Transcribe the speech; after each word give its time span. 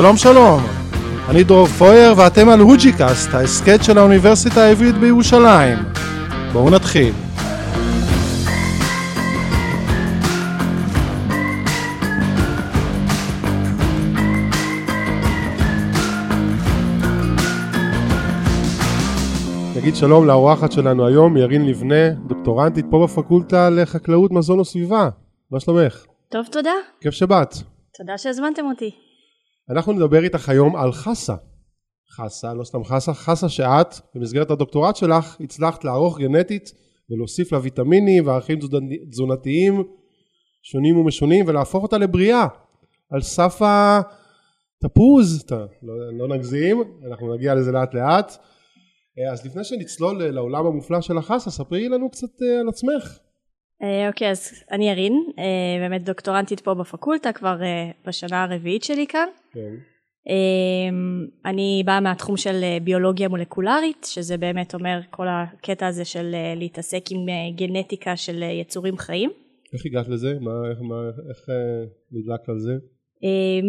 שלום 0.00 0.16
שלום, 0.16 0.60
אני 1.28 1.44
דרור 1.44 1.66
פויר 1.66 2.14
ואתם 2.16 2.48
על 2.48 2.60
הוג'יקאסט, 2.60 3.34
ההסכת 3.34 3.84
של 3.84 3.98
האוניברסיטה 3.98 4.60
העברית 4.60 4.94
בירושלים. 4.94 5.78
בואו 6.52 6.70
נתחיל. 6.70 7.12
נגיד 19.76 19.96
שלום 19.96 20.26
לאורחת 20.26 20.72
שלנו 20.72 21.06
היום, 21.06 21.36
ירין 21.36 21.66
לבנה, 21.66 22.10
דוקטורנטית 22.26 22.86
פה 22.90 23.04
בפקולטה 23.04 23.70
לחקלאות, 23.70 24.30
מזון 24.30 24.60
וסביבה. 24.60 25.08
מה 25.50 25.60
שלומך? 25.60 26.04
טוב, 26.28 26.46
תודה. 26.52 26.70
כיף 27.00 27.14
שבאת. 27.14 27.54
תודה 27.98 28.18
שהזמנתם 28.18 28.62
אותי. 28.64 29.07
אנחנו 29.70 29.92
נדבר 29.92 30.24
איתך 30.24 30.48
היום 30.48 30.76
על 30.76 30.92
חסה. 30.92 31.34
חסה, 32.10 32.54
לא 32.54 32.64
סתם 32.64 32.84
חסה, 32.84 33.14
חסה 33.14 33.48
שאת, 33.48 33.94
במסגרת 34.14 34.50
הדוקטורט 34.50 34.96
שלך, 34.96 35.36
הצלחת 35.40 35.84
לערוך 35.84 36.18
גנטית 36.18 36.72
ולהוסיף 37.10 37.52
לה 37.52 37.58
ויטמינים 37.62 38.26
וערכים 38.26 38.58
תזונתיים 39.10 39.84
שונים 40.62 40.96
ומשונים 40.96 41.44
ולהפוך 41.48 41.82
אותה 41.82 41.98
לבריאה 41.98 42.46
על 43.10 43.22
סף 43.22 43.60
התפוז, 44.84 45.44
לא, 45.82 46.18
לא 46.18 46.36
נגזים, 46.36 46.82
אנחנו 47.06 47.34
נגיע 47.34 47.54
לזה 47.54 47.72
לאט 47.72 47.94
לאט. 47.94 48.32
אז 49.32 49.46
לפני 49.46 49.64
שנצלול 49.64 50.22
לעולם 50.22 50.66
המופלא 50.66 51.00
של 51.00 51.18
החסה, 51.18 51.50
ספרי 51.50 51.88
לנו 51.88 52.10
קצת 52.10 52.42
אה, 52.42 52.60
על 52.60 52.68
עצמך. 52.68 53.18
אה, 53.82 54.08
אוקיי, 54.08 54.30
אז 54.30 54.64
אני 54.72 54.90
ירין, 54.90 55.24
אה, 55.38 55.88
באמת 55.88 56.04
דוקטורנטית 56.04 56.60
פה 56.60 56.74
בפקולטה, 56.74 57.32
כבר 57.32 57.62
אה, 57.62 57.90
בשנה 58.06 58.44
הרביעית 58.44 58.84
שלי 58.84 59.06
כאן. 59.06 59.28
כן. 59.52 59.74
אני 61.44 61.82
באה 61.86 62.00
מהתחום 62.00 62.36
של 62.36 62.64
ביולוגיה 62.84 63.28
מולקולרית, 63.28 64.06
שזה 64.10 64.36
באמת 64.36 64.74
אומר 64.74 65.00
כל 65.10 65.26
הקטע 65.28 65.86
הזה 65.86 66.04
של 66.04 66.34
להתעסק 66.56 67.02
עם 67.10 67.20
גנטיקה 67.56 68.16
של 68.16 68.42
יצורים 68.42 68.98
חיים. 68.98 69.30
איך 69.72 69.86
הגעת 69.86 70.08
לזה? 70.08 70.34
מה, 70.40 70.70
איך, 70.70 70.78
מה, 70.80 70.94
איך 71.28 71.38
נדלקת 72.12 72.48
על 72.48 72.58
זה? 72.58 72.72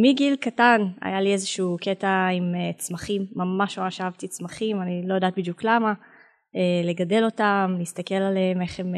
מגיל 0.04 0.36
קטן 0.36 0.82
היה 1.02 1.22
לי 1.22 1.34
איזשהו 1.34 1.78
קטע 1.82 2.28
עם 2.34 2.54
צמחים, 2.78 3.26
ממש 3.36 3.80
ממש 3.80 4.02
אהבתי 4.02 4.28
צמחים, 4.28 4.82
אני 4.82 5.02
לא 5.08 5.14
יודעת 5.14 5.38
בדיוק 5.38 5.64
למה, 5.64 5.94
לגדל 6.84 7.23
אותם, 7.26 7.76
להסתכל 7.80 8.16
עליהם, 8.16 8.62
איך 8.62 8.80
הם 8.80 8.94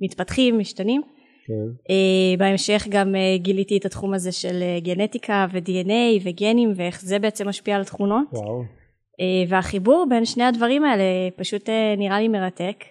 מתפתחים, 0.00 0.58
משתנים. 0.58 1.02
כן. 1.46 1.92
Uh, 1.92 2.38
בהמשך 2.38 2.86
גם 2.88 3.14
uh, 3.14 3.42
גיליתי 3.42 3.76
את 3.76 3.84
התחום 3.84 4.14
הזה 4.14 4.32
של 4.32 4.62
uh, 4.62 4.84
גנטיקה 4.84 5.46
ו-DNA 5.52 6.22
וגנים 6.24 6.72
ואיך 6.76 7.00
זה 7.00 7.18
בעצם 7.18 7.48
משפיע 7.48 7.76
על 7.76 7.84
תכונות. 7.84 8.26
וואו. 8.32 8.62
Uh, 8.62 9.48
והחיבור 9.48 10.06
בין 10.08 10.24
שני 10.24 10.44
הדברים 10.44 10.84
האלה 10.84 11.04
פשוט 11.36 11.68
נראה 11.98 12.20
לי 12.20 12.28
מרתק. 12.28 12.84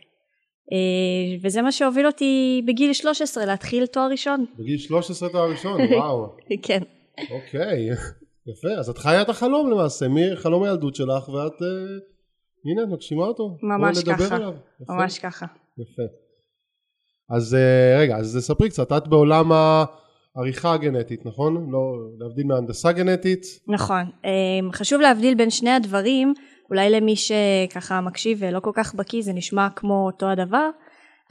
וזה 1.43 1.61
מה 1.61 1.71
שהוביל 1.71 2.07
אותי 2.07 2.61
בגיל 2.67 2.93
13 2.93 3.45
להתחיל 3.45 3.85
תואר 3.85 4.07
ראשון. 4.11 4.45
בגיל 4.59 4.77
13 4.77 5.29
תואר 5.29 5.51
ראשון, 5.51 5.81
וואו. 5.91 6.35
כן. 6.66 6.79
אוקיי, 7.31 7.89
יפה. 8.47 8.79
אז 8.79 8.89
את 8.89 8.97
חיה 8.97 9.21
את 9.21 9.29
החלום 9.29 9.71
למעשה, 9.71 10.05
מחלום 10.09 10.63
הילדות 10.63 10.95
שלך 10.95 11.29
ואת, 11.29 11.53
הנה, 12.66 12.83
את 12.83 12.88
מגשימה 12.88 13.23
אותו. 13.23 13.57
ממש 13.61 14.03
ככה. 14.03 14.38
ממש 14.89 15.19
ככה. 15.19 15.45
יפה. 15.77 16.28
אז 17.29 17.56
אה, 17.56 18.00
רגע, 18.00 18.17
אז 18.17 18.38
ספרי 18.41 18.69
קצת, 18.69 18.91
את 18.91 19.07
בעולם 19.07 19.51
העריכה 20.35 20.73
הגנטית, 20.73 21.25
נכון? 21.25 21.72
לא, 21.72 21.79
להבדיל 22.19 22.47
מהנדסה 22.47 22.91
גנטית. 22.91 23.45
נכון. 23.67 24.03
אה, 24.25 24.31
חשוב 24.73 25.01
להבדיל 25.01 25.35
בין 25.35 25.50
שני 25.50 25.69
הדברים, 25.69 26.34
אולי 26.69 26.90
למי 26.90 27.16
שככה 27.16 28.01
מקשיב 28.01 28.38
ולא 28.41 28.59
כל 28.59 28.72
כך 28.73 28.95
בקיא 28.95 29.22
זה 29.22 29.34
נשמע 29.34 29.67
כמו 29.75 30.06
אותו 30.06 30.29
הדבר, 30.29 30.69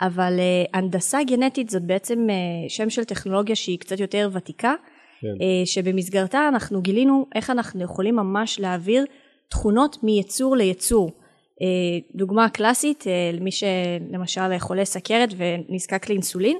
אבל 0.00 0.36
אה, 0.38 0.78
הנדסה 0.80 1.18
גנטית 1.26 1.70
זאת 1.70 1.82
בעצם 1.82 2.26
שם 2.68 2.90
של 2.90 3.04
טכנולוגיה 3.04 3.56
שהיא 3.56 3.78
קצת 3.78 4.00
יותר 4.00 4.30
ותיקה, 4.32 4.74
כן. 5.20 5.64
שבמסגרתה 5.64 6.48
אנחנו 6.48 6.82
גילינו 6.82 7.26
איך 7.34 7.50
אנחנו 7.50 7.84
יכולים 7.84 8.16
ממש 8.16 8.60
להעביר 8.60 9.04
תכונות 9.48 9.96
מיצור 10.02 10.56
ליצור. 10.56 11.10
אה, 11.62 11.98
דוגמה 12.14 12.48
קלאסית, 12.48 13.04
אה, 13.06 13.30
למי 13.32 13.50
שלמשל 13.50 14.58
חולה 14.58 14.84
סכרת 14.84 15.28
ונזקק 15.36 16.08
לאינסולין, 16.08 16.56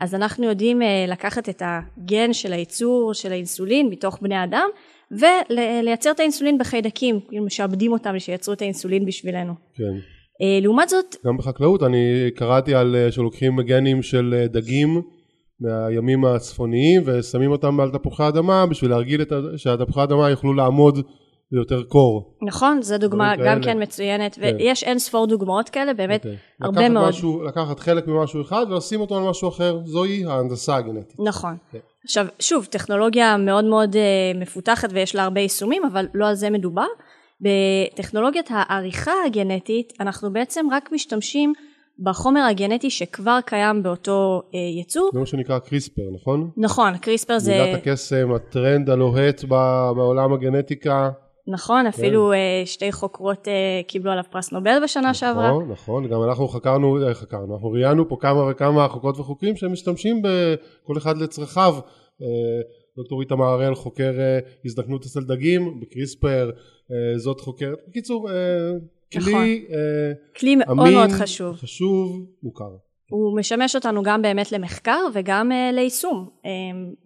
אז 0.00 0.14
אנחנו 0.14 0.44
יודעים 0.44 0.82
אה, 0.82 1.04
לקחת 1.08 1.48
את 1.48 1.62
הגן 1.64 2.32
של 2.32 2.52
הייצור 2.52 3.14
של 3.14 3.32
האינסולין 3.32 3.88
מתוך 3.88 4.18
בני 4.22 4.44
אדם 4.44 4.68
ולייצר 5.10 6.10
את 6.10 6.20
האינסולין 6.20 6.58
בחיידקים, 6.58 7.20
כאילו 7.28 7.44
משעבדים 7.44 7.92
אותם 7.92 8.18
שייצרו 8.18 8.54
את 8.54 8.62
האינסולין 8.62 9.06
בשבילנו. 9.06 9.52
כן. 9.74 9.92
לעומת 10.62 10.88
זאת... 10.88 11.16
גם 11.26 11.36
בחקלאות 11.36 11.82
אני 11.82 12.30
קראתי 12.34 12.74
על 12.74 12.96
שלוקחים 13.10 13.60
גנים 13.60 14.02
של 14.02 14.46
דגים 14.46 15.02
מהימים 15.60 16.24
הצפוניים 16.24 17.02
ושמים 17.04 17.50
אותם 17.50 17.80
על 17.80 17.90
תפוחי 17.90 18.28
אדמה 18.28 18.66
בשביל 18.66 18.90
להרגיל 18.90 19.22
את 19.22 19.32
שהתפוחי 19.56 20.02
אדמה 20.02 20.30
יוכלו 20.30 20.54
לעמוד 20.54 20.98
ליותר 21.52 21.82
קור. 21.82 22.34
נכון, 22.42 22.82
זו 22.82 22.98
דוגמה 22.98 23.32
גם 23.44 23.62
כן 23.62 23.82
מצוינת, 23.82 24.34
כן. 24.34 24.56
ויש 24.58 24.84
אין 24.84 24.98
ספור 24.98 25.26
דוגמאות 25.26 25.68
כאלה, 25.68 25.94
באמת 25.94 26.24
okay. 26.24 26.28
אוקיי. 26.28 26.38
הרבה 26.60 26.80
לקחת 26.80 26.92
מאוד. 26.92 27.08
משהו, 27.08 27.42
לקחת 27.44 27.80
חלק 27.80 28.06
ממשהו 28.06 28.42
אחד 28.42 28.66
ולשים 28.70 29.00
אותו 29.00 29.16
על 29.16 29.22
משהו 29.22 29.48
אחר, 29.48 29.78
זוהי 29.84 30.24
ההנדסה 30.24 30.76
הגנטית. 30.76 31.16
נכון. 31.18 31.52
Okay. 31.52 31.72
כן. 31.72 31.78
עכשיו, 32.04 32.26
שוב, 32.38 32.64
טכנולוגיה 32.64 33.36
מאוד 33.36 33.64
מאוד 33.64 33.94
uh, 33.94 34.38
מפותחת 34.40 34.88
ויש 34.92 35.14
לה 35.14 35.24
הרבה 35.24 35.40
יישומים, 35.40 35.84
אבל 35.84 36.06
לא 36.14 36.28
על 36.28 36.34
זה 36.34 36.50
מדובר. 36.50 36.86
בטכנולוגיית 37.40 38.48
העריכה 38.50 39.12
הגנטית, 39.26 39.92
אנחנו 40.00 40.32
בעצם 40.32 40.66
רק 40.72 40.92
משתמשים 40.92 41.52
בחומר 41.98 42.40
הגנטי 42.40 42.90
שכבר 42.90 43.38
קיים 43.46 43.82
באותו 43.82 44.42
uh, 44.44 44.56
יצור. 44.80 45.10
זה 45.12 45.20
מה 45.20 45.26
שנקרא 45.26 45.58
קריספר, 45.58 46.02
נכון? 46.14 46.50
נכון, 46.56 46.98
קריספר 46.98 47.38
זה... 47.38 47.52
מילת 47.52 47.78
הקסם, 47.78 48.32
הטרנד 48.32 48.90
הלוהט 48.90 49.44
בעולם 49.44 50.32
הגנטיקה. 50.32 51.10
נכון, 51.46 51.86
אפילו 51.86 52.32
כן. 52.34 52.66
שתי 52.66 52.92
חוקרות 52.92 53.48
אה, 53.48 53.80
קיבלו 53.86 54.10
עליו 54.12 54.24
פרס 54.30 54.52
נובל 54.52 54.78
בשנה 54.84 55.02
נכון, 55.02 55.14
שעברה. 55.14 55.48
נכון, 55.48 55.70
נכון, 55.70 56.08
גם 56.08 56.22
אנחנו 56.22 56.48
חקרנו, 56.48 57.06
אה, 57.06 57.14
חקרנו, 57.14 57.54
אנחנו 57.54 57.70
ראיינו 57.70 58.08
פה 58.08 58.16
כמה 58.20 58.50
וכמה 58.50 58.88
חוקרות 58.88 59.18
וחוקרים 59.18 59.56
שמשתמשים 59.56 60.22
בכל 60.22 60.98
אחד 60.98 61.18
לצרכיו. 61.18 61.74
דוקטור 62.96 63.20
איתמר 63.20 63.44
הראל 63.44 63.74
חוקר 63.74 64.12
הזדקנות 64.64 65.04
אצל 65.04 65.20
דגים 65.20 65.80
בקריספר, 65.80 66.50
זאת 67.16 67.40
חוקרת, 67.40 67.78
בקיצור, 67.88 68.28
כלי, 69.12 69.32
נכון. 69.32 69.44
כלי 70.36 70.56
מאוד 70.56 70.78
אמין, 70.78 70.94
מאוד 70.94 71.10
חשוב. 71.10 71.56
חשוב, 71.56 72.26
מוכר. 72.42 72.70
הוא 73.12 73.36
משמש 73.38 73.74
אותנו 73.74 74.02
גם 74.02 74.22
באמת 74.22 74.52
למחקר 74.52 75.00
וגם 75.12 75.52
uh, 75.52 75.74
ליישום, 75.74 76.28
um, 76.42 76.46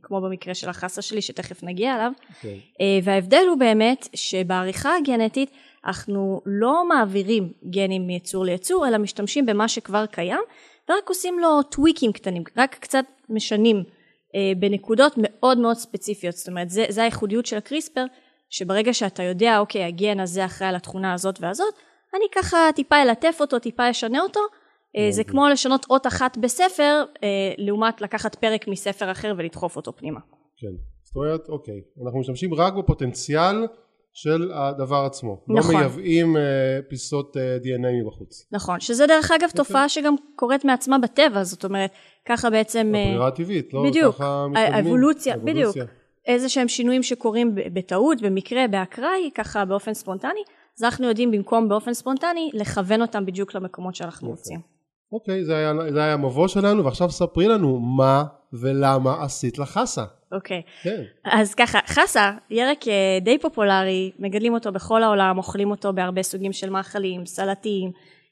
כמו 0.02 0.20
במקרה 0.20 0.54
של 0.54 0.68
החסה 0.68 1.02
שלי 1.02 1.22
שתכף 1.22 1.62
נגיע 1.62 1.94
אליו. 1.94 2.12
Okay. 2.18 2.34
אוקיי. 2.36 2.60
Uh, 2.72 3.04
וההבדל 3.04 3.44
הוא 3.48 3.58
באמת 3.58 4.08
שבעריכה 4.14 4.96
הגנטית 4.96 5.50
אנחנו 5.86 6.40
לא 6.46 6.88
מעבירים 6.88 7.52
גנים 7.70 8.06
מיצור 8.06 8.44
ליצור, 8.44 8.88
אלא 8.88 8.98
משתמשים 8.98 9.46
במה 9.46 9.68
שכבר 9.68 10.06
קיים, 10.06 10.40
ורק 10.90 11.08
עושים 11.08 11.38
לו 11.38 11.62
טוויקים 11.62 12.12
קטנים, 12.12 12.42
רק 12.56 12.76
קצת 12.80 13.04
משנים 13.28 13.82
uh, 13.86 14.58
בנקודות 14.58 15.14
מאוד 15.16 15.58
מאוד 15.58 15.76
ספציפיות. 15.76 16.34
זאת 16.34 16.48
אומרת, 16.48 16.70
זה, 16.70 16.84
זה 16.88 17.02
הייחודיות 17.02 17.46
של 17.46 17.56
הקריספר, 17.56 18.04
שברגע 18.50 18.94
שאתה 18.94 19.22
יודע, 19.22 19.58
אוקיי, 19.58 19.84
הגן 19.84 20.20
הזה 20.20 20.44
אחראי 20.44 20.68
על 20.68 20.76
התכונה 20.76 21.12
הזאת 21.12 21.38
והזאת, 21.40 21.74
אני 22.14 22.24
ככה 22.34 22.58
טיפה 22.74 23.02
אלטף 23.02 23.36
אותו, 23.40 23.58
טיפה 23.58 23.90
אשנה 23.90 24.20
אותו, 24.20 24.40
אה, 24.40 24.65
זה 25.10 25.24
כמו 25.24 25.48
לשנות 25.48 25.86
אות 25.90 26.06
אחת 26.06 26.38
בספר, 26.38 27.04
אה, 27.22 27.28
לעומת 27.58 28.00
לקחת 28.00 28.34
פרק 28.34 28.68
מספר 28.68 29.10
אחר 29.10 29.34
ולדחוף 29.36 29.76
אותו 29.76 29.96
פנימה. 29.96 30.20
כן, 30.56 30.72
זאת 31.02 31.16
אומרת, 31.16 31.48
אוקיי, 31.48 31.80
אנחנו 32.04 32.20
משתמשים 32.20 32.54
רק 32.54 32.74
בפוטנציאל 32.74 33.66
של 34.16 34.50
הדבר 34.54 35.04
עצמו. 35.04 35.40
לא 35.48 35.58
נכון. 35.58 35.74
לא 35.74 35.80
מייבאים 35.80 36.36
אה, 36.36 36.42
פיסות 36.88 37.36
אה, 37.36 37.56
DNA 37.62 38.04
מבחוץ. 38.04 38.46
נכון, 38.52 38.80
שזה 38.80 39.06
דרך 39.06 39.30
אגב 39.30 39.48
okay. 39.48 39.56
תופעה 39.56 39.88
שגם 39.88 40.14
קורית 40.36 40.64
מעצמה 40.64 40.98
בטבע, 40.98 41.44
זאת 41.44 41.64
אומרת, 41.64 41.90
ככה 42.28 42.50
בעצם... 42.50 42.92
אה, 42.94 43.02
הברירה 43.02 43.28
הטבעית, 43.28 43.74
לא 43.74 43.84
בדיוק, 43.84 44.14
ככה 44.14 44.46
מתקדמים. 44.50 44.74
האבולוציה, 44.74 45.36
בדיוק. 45.36 45.76
איזה 46.26 46.48
שהם 46.48 46.68
שינויים 46.68 47.02
שקורים 47.02 47.54
בטעות, 47.54 48.22
במקרה, 48.22 48.68
באקראי, 48.68 49.30
ככה 49.34 49.64
באופן 49.64 49.94
ספונטני, 49.94 50.40
אז 50.78 50.84
אנחנו 50.84 51.08
יודעים 51.08 51.30
במקום 51.30 51.68
באופן 51.68 51.94
ספונטני, 51.94 52.50
לכוון 52.52 53.02
אותם 53.02 53.26
בדיוק 53.26 53.54
למקומות 53.54 53.94
שאנחנו 53.94 54.28
רוצים. 54.28 54.75
אוקיי, 55.12 55.44
זה 55.44 55.56
היה, 55.56 55.72
זה 55.92 56.04
היה 56.04 56.12
המבוא 56.12 56.48
שלנו, 56.48 56.84
ועכשיו 56.84 57.10
ספרי 57.10 57.48
לנו 57.48 57.78
מה 57.78 58.24
ולמה 58.52 59.24
עשית 59.24 59.58
לחסה. 59.58 60.04
אוקיי. 60.32 60.62
כן. 60.82 61.02
אז 61.24 61.54
ככה, 61.54 61.78
חסה, 61.86 62.32
ירק 62.50 62.88
אה, 62.88 63.18
די 63.20 63.38
פופולרי, 63.38 64.10
מגדלים 64.18 64.54
אותו 64.54 64.72
בכל 64.72 65.02
העולם, 65.02 65.38
אוכלים 65.38 65.70
אותו 65.70 65.92
בהרבה 65.92 66.22
סוגים 66.22 66.52
של 66.52 66.70
מאכלים, 66.70 67.26
סלטים, 67.26 67.90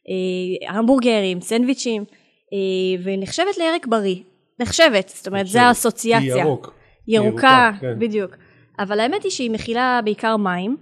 אה, 0.09 0.75
המבורגרים, 0.75 1.41
סנדוויצ'ים, 1.41 2.05
אה, 2.53 3.03
ונחשבת 3.05 3.59
לירק 3.59 3.87
בריא. 3.87 4.17
נחשבת, 4.61 5.09
זאת 5.09 5.27
אומרת, 5.27 5.47
זה 5.47 5.63
האסוציאציה. 5.63 6.35
היא 6.35 6.43
ירוק. 6.43 6.75
ירוקה, 7.09 7.29
ירוקה 7.29 7.71
כן. 7.81 7.99
בדיוק. 7.99 8.37
אבל 8.79 9.01
האמת 9.01 9.23
היא 9.23 9.31
שהיא 9.31 9.51
מכילה 9.51 10.01
בעיקר 10.05 10.37
מים, 10.37 10.77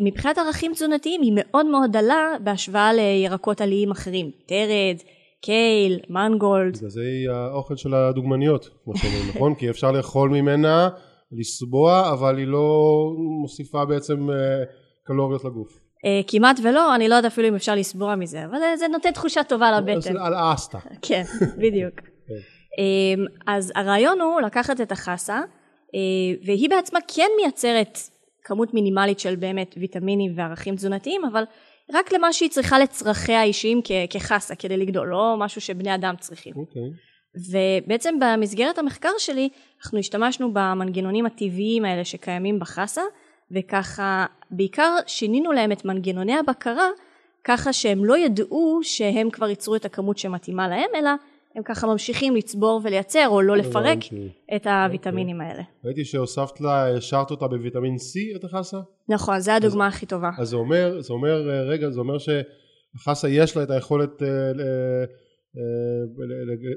ומבחינת 0.00 0.38
ערכים 0.38 0.72
תזונתיים 0.72 1.22
היא 1.22 1.32
מאוד 1.34 1.66
מאוד 1.66 1.92
דלה 1.92 2.32
בהשוואה 2.44 2.92
לירקות 2.92 3.60
עליים 3.60 3.90
אחרים, 3.90 4.30
תרד, 4.46 4.96
קייל, 5.42 6.00
מנגולד. 6.08 6.76
בגלל 6.76 6.90
זה 6.90 7.00
היא 7.00 7.30
האוכל 7.30 7.76
של 7.76 7.94
הדוגמניות, 7.94 8.68
כמו 8.84 8.96
שאומרים, 8.96 9.28
נכון? 9.34 9.54
כי 9.54 9.70
אפשר 9.70 9.92
לאכול 9.92 10.30
ממנה, 10.30 10.88
לסבוע, 11.32 12.12
אבל 12.12 12.38
היא 12.38 12.46
לא 12.46 12.92
מוסיפה 13.42 13.84
בעצם 13.84 14.28
קלוריות 15.04 15.44
לגוף. 15.44 15.78
Uh, 15.98 16.24
כמעט 16.26 16.60
ולא, 16.62 16.94
אני 16.94 17.08
לא 17.08 17.14
יודעת 17.14 17.32
אפילו 17.32 17.48
אם 17.48 17.54
אפשר 17.54 17.74
לסבוע 17.74 18.14
מזה, 18.14 18.44
אבל 18.44 18.58
זה 18.78 18.88
נותן 18.88 19.10
תחושה 19.10 19.44
טובה 19.44 19.80
לבטן. 19.80 20.16
על 20.16 20.34
האסטה. 20.34 20.78
כן, 21.06 21.22
בדיוק. 21.58 21.94
um, 22.00 23.20
אז 23.54 23.72
הרעיון 23.74 24.20
הוא 24.20 24.40
לקחת 24.40 24.80
את 24.80 24.92
החסה, 24.92 25.40
והיא 26.46 26.70
בעצמה 26.70 26.98
כן 27.08 27.28
מייצרת 27.42 27.98
כמות 28.48 28.74
מינימלית 28.74 29.20
של 29.20 29.36
באמת 29.36 29.74
ויטמינים 29.80 30.32
וערכים 30.36 30.76
תזונתיים, 30.76 31.24
אבל 31.24 31.44
רק 31.92 32.12
למה 32.12 32.32
שהיא 32.32 32.50
צריכה 32.50 32.78
לצרכיה 32.78 33.40
האישיים 33.40 33.80
כחסה 34.10 34.54
כדי 34.54 34.76
לגדול, 34.76 35.08
לא 35.08 35.34
משהו 35.38 35.60
שבני 35.60 35.94
אדם 35.94 36.14
צריכים. 36.18 36.54
Okay. 36.54 36.58
אוקיי. 36.58 36.90
ובעצם 37.50 38.14
במסגרת 38.20 38.78
המחקר 38.78 39.12
שלי, 39.18 39.48
אנחנו 39.82 39.98
השתמשנו 39.98 40.52
במנגנונים 40.52 41.26
הטבעיים 41.26 41.84
האלה 41.84 42.04
שקיימים 42.04 42.58
בחסה, 42.58 43.02
וככה 43.50 44.26
בעיקר 44.50 44.96
שינינו 45.06 45.52
להם 45.52 45.72
את 45.72 45.84
מנגנוני 45.84 46.34
הבקרה 46.38 46.88
ככה 47.44 47.72
שהם 47.72 48.04
לא 48.04 48.18
ידעו 48.18 48.80
שהם 48.82 49.30
כבר 49.30 49.48
ייצרו 49.48 49.76
את 49.76 49.84
הכמות 49.84 50.18
שמתאימה 50.18 50.68
להם 50.68 50.90
אלא 50.94 51.10
הם 51.54 51.62
ככה 51.62 51.86
ממשיכים 51.86 52.36
לצבור 52.36 52.80
ולייצר 52.84 53.28
או 53.28 53.42
לא 53.42 53.56
לפרק 53.56 53.98
את 54.56 54.66
הוויטמינים 54.66 55.40
האלה. 55.40 55.62
ראיתי 55.84 56.04
שהוספת 56.04 56.60
לה, 56.60 56.96
השארת 56.96 57.30
אותה 57.30 57.48
בוויטמין 57.48 57.94
C 57.94 58.36
את 58.36 58.44
החסה? 58.44 58.78
נכון, 59.08 59.40
זו 59.40 59.52
הדוגמה 59.52 59.86
הכי 59.86 60.06
טובה. 60.06 60.30
אז 60.38 60.48
זה 60.48 60.56
אומר, 60.56 61.00
זה 61.00 61.12
אומר, 61.12 61.48
רגע, 61.68 61.90
זה 61.90 62.00
אומר 62.00 62.16
שהחסה 62.18 63.28
יש 63.28 63.56
לה 63.56 63.62
את 63.62 63.70
היכולת 63.70 64.22
אה, 64.22 64.28
אה, 64.28 65.62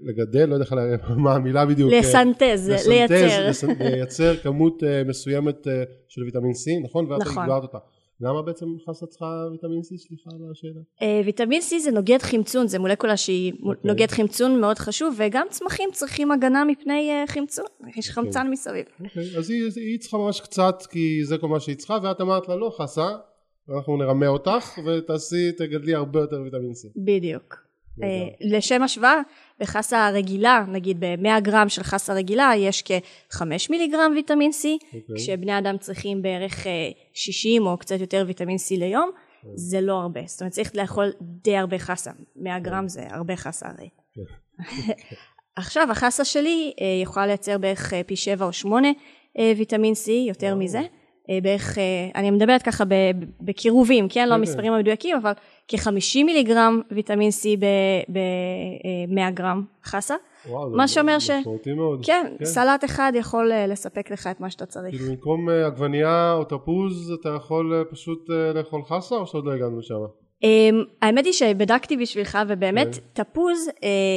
לגדל, 0.04 0.46
לא 0.46 0.54
יודע 0.54 0.66
מה 1.24 1.36
המילה 1.36 1.66
בדיוק. 1.66 1.92
לסנטז, 1.94 2.72
לייצר. 2.88 3.50
לייצר 3.80 4.38
כמות 4.38 4.84
אה, 4.84 5.04
מסוימת 5.04 5.68
אה, 5.68 5.84
של 6.08 6.24
ויטמין 6.24 6.52
C, 6.52 6.86
נכון? 6.86 7.12
ואת 7.12 7.22
נכון. 7.22 7.44
הגברת 7.44 7.64
אותה. 7.64 7.78
למה 8.22 8.42
בעצם 8.42 8.66
חסה 8.90 9.06
צריכה 9.06 9.48
ויטמין 9.52 9.80
C? 9.80 9.98
סליחה 9.98 10.30
על 10.34 10.52
השאלה. 10.52 10.82
ויטמין 11.26 11.62
C 11.62 11.80
זה 11.80 11.92
נוגד 11.92 12.18
חמצון, 12.22 12.68
זה 12.68 12.80
מולקולה 12.80 13.18
שהיא 13.18 13.54
okay. 13.54 13.56
אוקיי. 13.66 13.92
נוגד 13.92 14.08
חמצון 14.12 14.62
מאוד 14.62 14.78
חשוב, 14.78 15.16
וגם 15.18 15.48
צמחים 15.50 15.90
צריכים 15.94 16.32
הגנה 16.32 16.66
מפני 16.66 17.12
חמצון, 17.28 17.66
יש 17.96 18.10
okay. 18.10 18.14
חמצן 18.14 18.50
מסביב. 18.50 18.86
אוקיי, 19.04 19.24
okay. 19.24 19.38
אז 19.38 19.50
היא, 19.50 19.64
היא 19.76 20.00
צריכה 20.00 20.18
ממש 20.18 20.42
קצת, 20.42 20.76
כי 20.90 21.26
זה 21.26 21.38
כל 21.38 21.48
מה 21.48 21.60
שהיא 21.60 21.76
צריכה, 21.76 21.98
ואת 22.04 22.22
אמרת 22.22 22.50
לה, 22.50 22.56
לא 22.56 22.72
חסה, 22.78 23.10
אנחנו 23.70 23.98
נרמה 23.98 24.28
אותך, 24.28 24.80
ותעשי, 24.86 25.52
תגדלי 25.52 25.96
הרבה 25.96 26.20
יותר 26.20 26.42
ויטמין 26.42 26.72
C. 26.72 26.90
בדיוק. 26.96 27.71
אה, 28.04 28.28
לשם 28.42 28.84
השוואה, 28.84 29.22
בחסה 29.60 30.10
רגילה, 30.10 30.66
נגיד 30.68 31.00
ב-100 31.00 31.40
גרם 31.40 31.70
של 31.70 31.84
חסה 31.84 32.14
רגילה, 32.14 32.52
יש 32.58 32.84
כ-5 32.86 33.42
מיליגרם 33.70 34.12
ויטמין 34.16 34.52
C, 34.52 34.64
okay. 34.64 34.96
אוקיי. 34.96 35.16
כשבני 35.18 35.58
אדם 35.58 35.78
צריכים 35.78 36.22
בערך 36.22 36.68
60 37.14 37.68
אה, 37.68 37.72
או 37.72 37.78
קצת 37.78 38.00
יותר 38.00 38.24
ויטמין 38.28 38.58
C 38.58 38.80
ליום, 38.80 39.10
okay. 39.10 39.44
כן. 39.44 39.50
זה 39.56 39.82
לא 39.82 39.94
הרבה. 39.94 40.22
זאת 40.26 40.42
אומרת, 40.42 40.54
צריך 40.54 40.76
לאכול 40.76 41.12
די 41.22 41.58
הרבה 41.58 41.80
חסה. 41.80 42.12
100 42.36 42.58
כן. 42.58 42.64
גרם 42.64 42.88
זה 42.88 43.08
הרבה 43.10 43.36
חסה 43.36 43.68
הרי. 43.70 43.90
Okay. 44.18 44.62
עכשיו, 45.56 45.88
החסה 45.92 46.26
שלי 46.26 46.74
אה, 46.82 46.86
יכולה 47.04 47.28
לייצר 47.28 47.58
בערך 47.58 47.94
פי 48.08 48.16
7 48.16 48.46
או 48.46 48.54
8 48.54 48.88
ויטמין 49.58 49.94
C, 49.94 50.12
יותר 50.12 50.54
wow. 50.54 50.56
מזה. 50.56 50.82
בערך, 51.44 51.78
אני 52.16 52.32
מדברת 52.32 52.62
ככה 52.62 52.84
בקירובים, 53.42 54.08
כן? 54.10 54.30
לא 54.30 54.34
המספרים 54.34 54.74
המדויקים, 54.74 55.18
אבל 55.18 55.32
כ-50 55.68 56.24
מיליגרם 56.26 56.82
ויטמין 56.92 57.30
C 57.30 57.60
ב-100 57.60 59.32
גרם 59.32 59.64
חסה. 59.86 60.16
וואו, 60.50 60.70
מה 60.70 60.88
שאומר 60.88 61.20
ש... 61.20 61.30
משמעותי 61.30 61.74
מאוד. 61.74 62.06
כן, 62.06 62.34
כן, 62.40 62.46
סלט 62.46 62.86
אחד 62.86 63.12
יכול 63.16 63.52
אה, 63.52 63.68
לספק 63.68 64.12
לך 64.12 64.28
את 64.28 64.40
מה 64.40 64.50
שאתה 64.50 64.66
צריך. 64.66 64.96
כאילו 64.96 65.10
במקום 65.10 65.50
אה, 65.50 65.66
עגבנייה 65.66 66.34
או 66.34 66.44
תפוז 66.44 67.12
אתה 67.22 67.30
יכול 67.30 67.74
אה, 67.74 67.86
פשוט 67.92 68.30
לאכול 68.56 68.82
חסה 68.84 69.16
או 69.16 69.28
שעוד 69.28 69.46
לא 69.46 69.52
הגענו 69.52 69.80
לשם? 69.80 69.96
אמ, 70.44 70.84
האמת 71.02 71.26
היא 71.26 71.34
שבדקתי 71.34 71.98
בשבילך 71.98 72.38
ובאמת 72.48 73.00
כן. 73.14 73.24
תפוז 73.24 73.70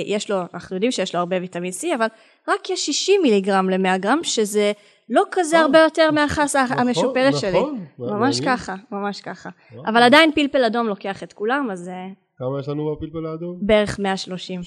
יש 0.06 0.30
לו, 0.30 0.36
אנחנו 0.54 0.76
יודעים 0.76 0.92
שיש 0.92 1.14
לו 1.14 1.20
הרבה 1.20 1.36
ויטמין 1.40 1.72
C 1.72 1.94
אבל 1.94 2.06
רק 2.48 2.60
כ-60 2.64 3.22
מיליגרם 3.22 3.70
ל-100 3.70 3.98
גרם 3.98 4.18
שזה 4.22 4.72
לא 5.08 5.22
כזה 5.30 5.58
הרבה 5.58 5.78
יותר 5.78 6.10
מהחסה 6.10 6.64
נכון, 6.64 6.78
המשופרת 6.78 7.34
שלי. 7.36 7.50
נכון, 7.50 7.84
ממש 7.98 8.40
ככה, 8.40 8.74
ממש 8.90 9.20
ככה. 9.20 9.50
אבל 9.86 10.02
עדיין 10.02 10.32
פלפל 10.32 10.64
אדום 10.64 10.86
לוקח 10.86 11.22
את 11.22 11.32
כולם, 11.32 11.68
אז... 11.72 11.88
אה, 11.88 12.06
כמה 12.38 12.60
יש 12.60 12.68
לנו 12.68 12.96
בפלפל 12.96 13.26
האדום? 13.26 13.58
בערך 13.62 13.98
130. 13.98 14.60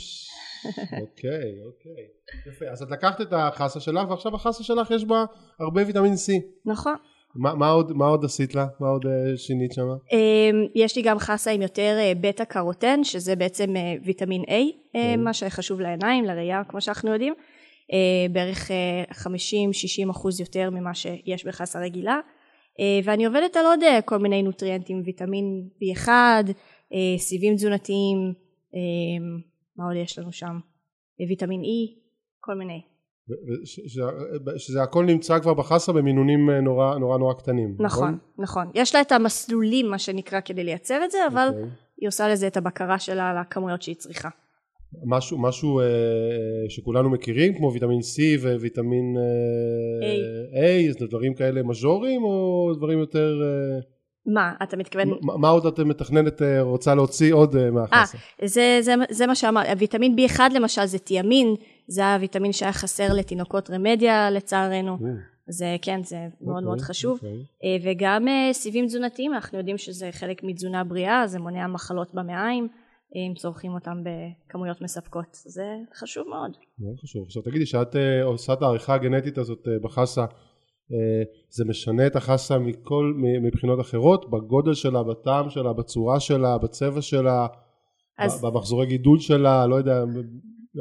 אוקיי, 1.01 1.51
אוקיי. 1.68 2.04
יפה. 2.51 2.66
אז 2.72 2.81
את 2.81 2.92
לקחת 2.92 3.22
את 3.22 3.34
החסה 3.34 3.80
שלך, 3.80 4.10
ועכשיו 4.10 4.36
החסה 4.36 4.63
שלך 4.63 4.92
יש 4.92 5.06
בה 5.06 5.25
הרבה 5.60 5.81
ויטמין 5.86 6.13
C. 6.13 6.31
נכון. 6.66 6.95
מה, 7.36 7.56
מה, 7.56 7.69
עוד, 7.69 7.94
מה 7.94 8.06
עוד 8.07 8.25
עשית 8.25 8.56
לה? 8.56 8.66
מה 8.80 8.88
עוד 8.88 9.06
uh, 9.06 9.38
שינית 9.38 9.72
שם? 9.74 9.81
Um, 9.81 10.72
יש 10.75 10.95
לי 10.95 11.01
גם 11.01 11.19
חסה 11.19 11.51
עם 11.51 11.62
יותר 11.62 11.98
uh, 12.00 12.18
בטא 12.22 12.44
קרוטן, 12.44 13.04
שזה 13.04 13.36
בעצם 13.36 13.74
ויטמין 14.06 14.42
A, 14.42 14.48
okay. 14.48 15.18
מה 15.18 15.34
שחשוב 15.34 15.81
לעיניים, 15.81 16.25
לראייה, 16.25 16.63
כמו 16.63 16.81
שאנחנו 16.81 17.13
יודעים. 17.13 17.34
אה, 17.94 18.25
בערך 18.31 18.72
50-60 19.12 19.16
אה, 20.06 20.12
אחוז 20.12 20.39
יותר 20.39 20.69
ממה 20.69 20.94
שיש 20.94 21.45
רגילה 21.75 22.19
אה, 22.80 23.00
ואני 23.04 23.25
עובדת 23.25 23.56
על 23.56 23.66
עוד 23.66 23.80
כל 24.06 24.18
מיני 24.18 24.44
נוטריאנטים 24.44 25.01
ויטמין 25.06 25.69
B1 25.81 26.10
סיבים 27.18 27.56
תזונתיים 27.56 28.34
מה 29.78 29.86
עוד 29.86 29.95
יש 29.95 30.19
לנו 30.19 30.31
שם 30.31 30.60
ויטמין 31.30 31.62
E 31.62 32.00
כל 32.39 32.54
מיני 32.54 32.81
שזה, 33.66 34.01
שזה 34.57 34.84
הכל 34.84 35.06
נמצא 35.06 35.39
כבר 35.39 35.54
בחסה 35.54 35.94
במינונים 35.94 36.50
נורא 36.50 36.98
נורא 36.98 37.18
נורא 37.18 37.34
קטנים 37.34 37.75
נכון 37.80 38.07
נכון, 38.07 38.18
נכון. 38.38 38.72
יש 38.74 38.95
לה 38.95 39.01
את 39.01 39.12
המסלולים 39.12 39.89
מה 39.89 40.00
שנקרא 40.00 40.39
כדי 40.46 40.63
לייצר 40.63 41.01
את 41.06 41.12
זה 41.12 41.17
אבל 41.27 41.48
okay. 41.50 41.56
אוקיי. 41.56 41.70
היא 42.01 42.08
עושה 42.08 42.27
לזה 42.27 42.48
את 42.48 42.58
הבקרה 42.58 43.00
שלה 43.00 43.29
על 43.29 43.38
הכמויות 43.38 43.82
שהיא 43.82 43.96
צריכה 43.96 44.29
משהו, 45.06 45.38
משהו 45.38 45.79
אה, 45.79 45.86
שכולנו 46.70 47.10
מכירים 47.10 47.53
כמו 47.53 47.74
ויטמין 47.74 48.00
C 48.00 48.39
וויטמין 48.41 49.15
אה, 50.53 50.89
A, 50.89 51.00
זה 51.00 51.08
דברים 51.08 51.34
כאלה 51.34 51.63
מז'וריים 51.63 52.24
או 52.24 52.72
דברים 52.77 53.00
יותר... 53.00 53.41
אה... 53.44 53.79
מה, 54.27 54.53
אתה 54.63 54.77
מתכוון? 54.77 55.10
מה, 55.22 55.38
מה 55.38 55.50
עוד 55.50 55.65
את 55.65 55.79
מתכננת, 55.79 56.41
אה, 56.41 56.62
רוצה 56.62 56.96
להוציא 56.96 57.34
עוד 57.34 57.56
אה, 57.56 57.72
מהחסה? 57.72 58.17
אה, 58.41 58.48
זה, 58.48 58.77
זה, 58.82 58.94
זה 59.10 59.27
מה 59.27 59.36
שאמר, 59.36 59.62
ויטמין 59.77 60.15
B1 60.15 60.39
למשל 60.53 60.86
זה 60.86 61.00
תיאמין, 61.00 61.56
זה 61.88 62.13
הוויטמין 62.13 62.51
שהיה 62.53 62.74
חסר 62.74 63.13
לתינוקות 63.13 63.70
רמדיה 63.70 64.29
לצערנו. 64.29 64.98
זה 65.50 65.75
כן, 65.82 66.03
זה 66.03 66.17
מאוד 66.41 66.63
okay, 66.63 66.65
מאוד 66.65 66.79
אוקיי, 66.79 66.86
חשוב. 66.86 67.20
Okay. 67.20 67.25
אוקיי. 67.25 67.91
וגם 67.91 68.27
סיבים 68.51 68.86
תזונתיים, 68.86 69.34
אנחנו 69.34 69.58
יודעים 69.58 69.77
שזה 69.77 70.10
חלק 70.12 70.44
מתזונה 70.44 70.84
בריאה, 70.84 71.27
זה 71.27 71.39
מונע 71.39 71.67
מחלות 71.67 72.13
במעיים. 72.13 72.67
אם 73.15 73.33
צורכים 73.35 73.71
אותם 73.71 73.97
בכמויות 74.03 74.81
מספקות. 74.81 75.27
זה 75.31 75.75
חשוב 75.95 76.27
מאוד. 76.27 76.57
מאוד 76.79 76.99
חשוב. 77.03 77.23
עכשיו 77.25 77.41
תגידי, 77.41 77.65
שאת 77.65 77.95
uh, 77.95 78.23
עושה 78.23 78.53
את 78.53 78.61
העריכה 78.61 78.93
הגנטית 78.93 79.37
הזאת 79.37 79.65
uh, 79.65 79.83
בחסה, 79.83 80.25
uh, 80.25 80.93
זה 81.49 81.65
משנה 81.65 82.07
את 82.07 82.15
החסה 82.15 82.57
מכל, 82.57 83.13
מבחינות 83.41 83.79
אחרות? 83.79 84.31
בגודל 84.31 84.73
שלה, 84.73 85.03
בטעם 85.03 85.49
שלה, 85.49 85.73
בצורה 85.73 86.19
שלה, 86.19 86.57
בצבע 86.57 87.01
שלה, 87.01 87.47
אז... 88.19 88.41
במחזורי 88.45 88.85
גידול 88.85 89.19
שלה, 89.19 89.67
לא 89.67 89.75
יודע, 89.75 90.03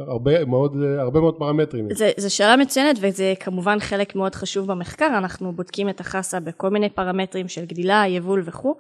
הרבה 0.09 0.45
מאוד, 0.45 0.77
הרבה 0.99 1.21
מאוד 1.21 1.35
פרמטרים. 1.39 1.89
זו 2.17 2.35
שאלה 2.35 2.57
מצוינת 2.57 2.97
וזה 3.01 3.35
כמובן 3.41 3.79
חלק 3.81 4.15
מאוד 4.15 4.35
חשוב 4.35 4.67
במחקר, 4.67 5.15
אנחנו 5.19 5.53
בודקים 5.53 5.89
את 5.89 6.01
החסה 6.01 6.41
בכל 6.41 6.71
מיני 6.71 6.91
פרמטרים 6.91 7.49
של 7.49 7.65
גדילה, 7.65 8.05
יבול 8.09 8.43
וכו'. 8.47 8.75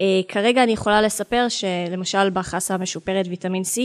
Uh, 0.00 0.02
כרגע 0.28 0.62
אני 0.62 0.72
יכולה 0.72 1.02
לספר 1.02 1.46
שלמשל 1.48 2.30
בחסה 2.30 2.74
המשופרת 2.74 3.26
ויטמין 3.28 3.62
C 3.62 3.80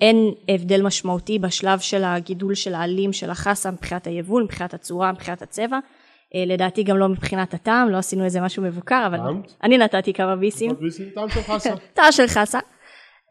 אין 0.00 0.34
הבדל 0.48 0.82
משמעותי 0.82 1.38
בשלב 1.38 1.78
של 1.78 2.04
הגידול 2.04 2.54
של 2.54 2.74
העלים 2.74 3.12
של 3.12 3.30
החסה 3.30 3.70
מבחינת 3.70 4.06
היבול, 4.06 4.42
מבחינת 4.42 4.74
הצורה, 4.74 5.12
מבחינת 5.12 5.42
הצבע. 5.42 5.78
Uh, 5.78 6.48
לדעתי 6.48 6.82
גם 6.82 6.96
לא 6.96 7.08
מבחינת 7.08 7.54
הטעם, 7.54 7.88
לא 7.88 7.96
עשינו 7.96 8.24
איזה 8.24 8.40
משהו 8.40 8.62
מבוקר, 8.62 9.06
אבל? 9.06 9.18
אני 9.62 9.78
נתתי 9.78 10.12
כמה 10.12 10.36
ביסים. 10.36 10.70
טעם 11.14 11.28
של 11.28 11.40
חסה. 11.40 11.74
טעם 11.94 12.12
של 12.12 12.26
חסה. 12.26 12.58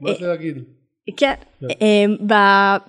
מה 0.01 0.13
זה 0.13 0.27
להגיד? 0.27 0.57
כן, 1.17 1.33
כן. 1.59 2.11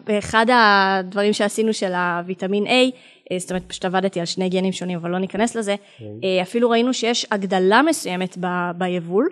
באחד 0.07 0.47
הדברים 0.53 1.33
שעשינו 1.33 1.73
של 1.73 1.93
הוויטמין 1.93 2.67
A 2.67 2.95
אה, 3.33 3.39
זאת 3.39 3.51
אומרת 3.51 3.63
פשוט 3.67 3.85
עבדתי 3.85 4.21
על 4.21 4.27
שני 4.27 4.49
גנים 4.49 4.73
שונים 4.73 4.99
אבל 4.99 5.11
לא 5.11 5.19
ניכנס 5.19 5.57
לזה, 5.57 5.75
כן. 5.99 6.05
אה, 6.25 6.43
אפילו 6.43 6.71
ראינו 6.71 6.95
שיש 6.95 7.27
הגדלה 7.31 7.83
מסוימת 7.83 8.39
ביבול 8.79 9.29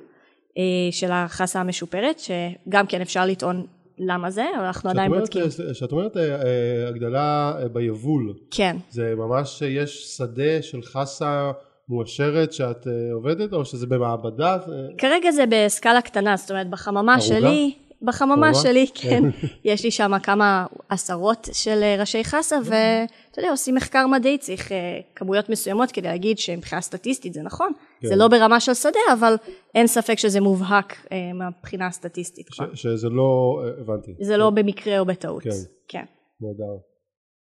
אה, 0.59 0.63
של 0.91 1.11
החסה 1.13 1.61
המשופרת 1.61 2.19
שגם 2.19 2.87
כן 2.87 3.01
אפשר 3.01 3.27
לטעון 3.27 3.67
למה 3.99 4.31
זה, 4.31 4.45
אבל 4.57 4.65
אנחנו 4.65 4.91
עדיין 4.91 5.13
בודקים. 5.13 5.43
כשאת 5.73 5.93
אומרת 5.93 6.17
הגדלה 6.89 7.55
ביבול, 7.73 8.35
כן. 8.51 8.77
זה 8.91 9.15
ממש 9.17 9.63
יש 9.63 10.17
שדה 10.17 10.63
של 10.63 10.83
חסה 10.83 11.51
מואשרת 11.89 12.53
שאת 12.53 12.87
עובדת, 13.13 13.53
או 13.53 13.65
שזה 13.65 13.87
במעבדה? 13.87 14.59
כרגע 14.99 15.31
זה 15.31 15.45
בסקאלה 15.51 16.01
קטנה, 16.01 16.37
זאת 16.37 16.51
אומרת 16.51 16.71
בחממה 16.71 17.13
ערוגה? 17.13 17.21
שלי, 17.21 17.75
בחממה? 18.03 18.55
שלי, 18.55 18.87
כן, 18.95 19.23
יש 19.65 19.85
לי 19.85 19.91
שם 19.91 20.13
כמה 20.23 20.67
עשרות 20.89 21.49
של 21.53 21.83
אה, 21.83 21.97
ראשי 22.01 22.25
חסה, 22.25 22.57
ואתה 22.65 23.41
יודע, 23.41 23.51
עושים 23.51 23.75
מחקר 23.75 24.07
מדעי, 24.07 24.39
צריך 24.39 24.73
אה, 24.73 25.01
כמויות 25.15 25.49
מסוימות 25.49 25.93
כדי 25.93 26.09
להגיד 26.09 26.39
שמבחינה 26.39 26.81
סטטיסטית 26.81 27.33
זה 27.33 27.43
נכון. 27.43 27.73
כן. 28.01 28.09
זה 28.09 28.17
לא 28.17 28.29
ברמה 28.29 28.61
של 28.61 28.75
שדה, 28.75 28.99
אבל 29.13 29.35
אין 29.75 29.87
ספק 29.87 30.19
שזה 30.19 30.41
מובהק 30.41 31.07
אה, 31.13 31.33
מהבחינה 31.33 31.87
הסטטיסטית. 31.87 32.47
ש. 32.53 32.61
שזה 32.75 33.09
לא, 33.09 33.63
הבנתי. 33.81 34.15
זה 34.21 34.37
לא 34.37 34.51
במקרה 34.51 34.99
או 34.99 35.05
בטעות. 35.05 35.43
כן. 35.43 35.51
כן. 35.89 36.05
נהדר. 36.41 36.77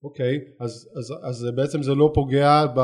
אוקיי, 0.03 0.39
אז, 0.59 0.89
אז, 0.97 1.13
אז 1.23 1.47
בעצם 1.55 1.83
זה 1.83 1.95
לא 1.95 2.11
פוגע 2.13 2.65
ב... 2.75 2.79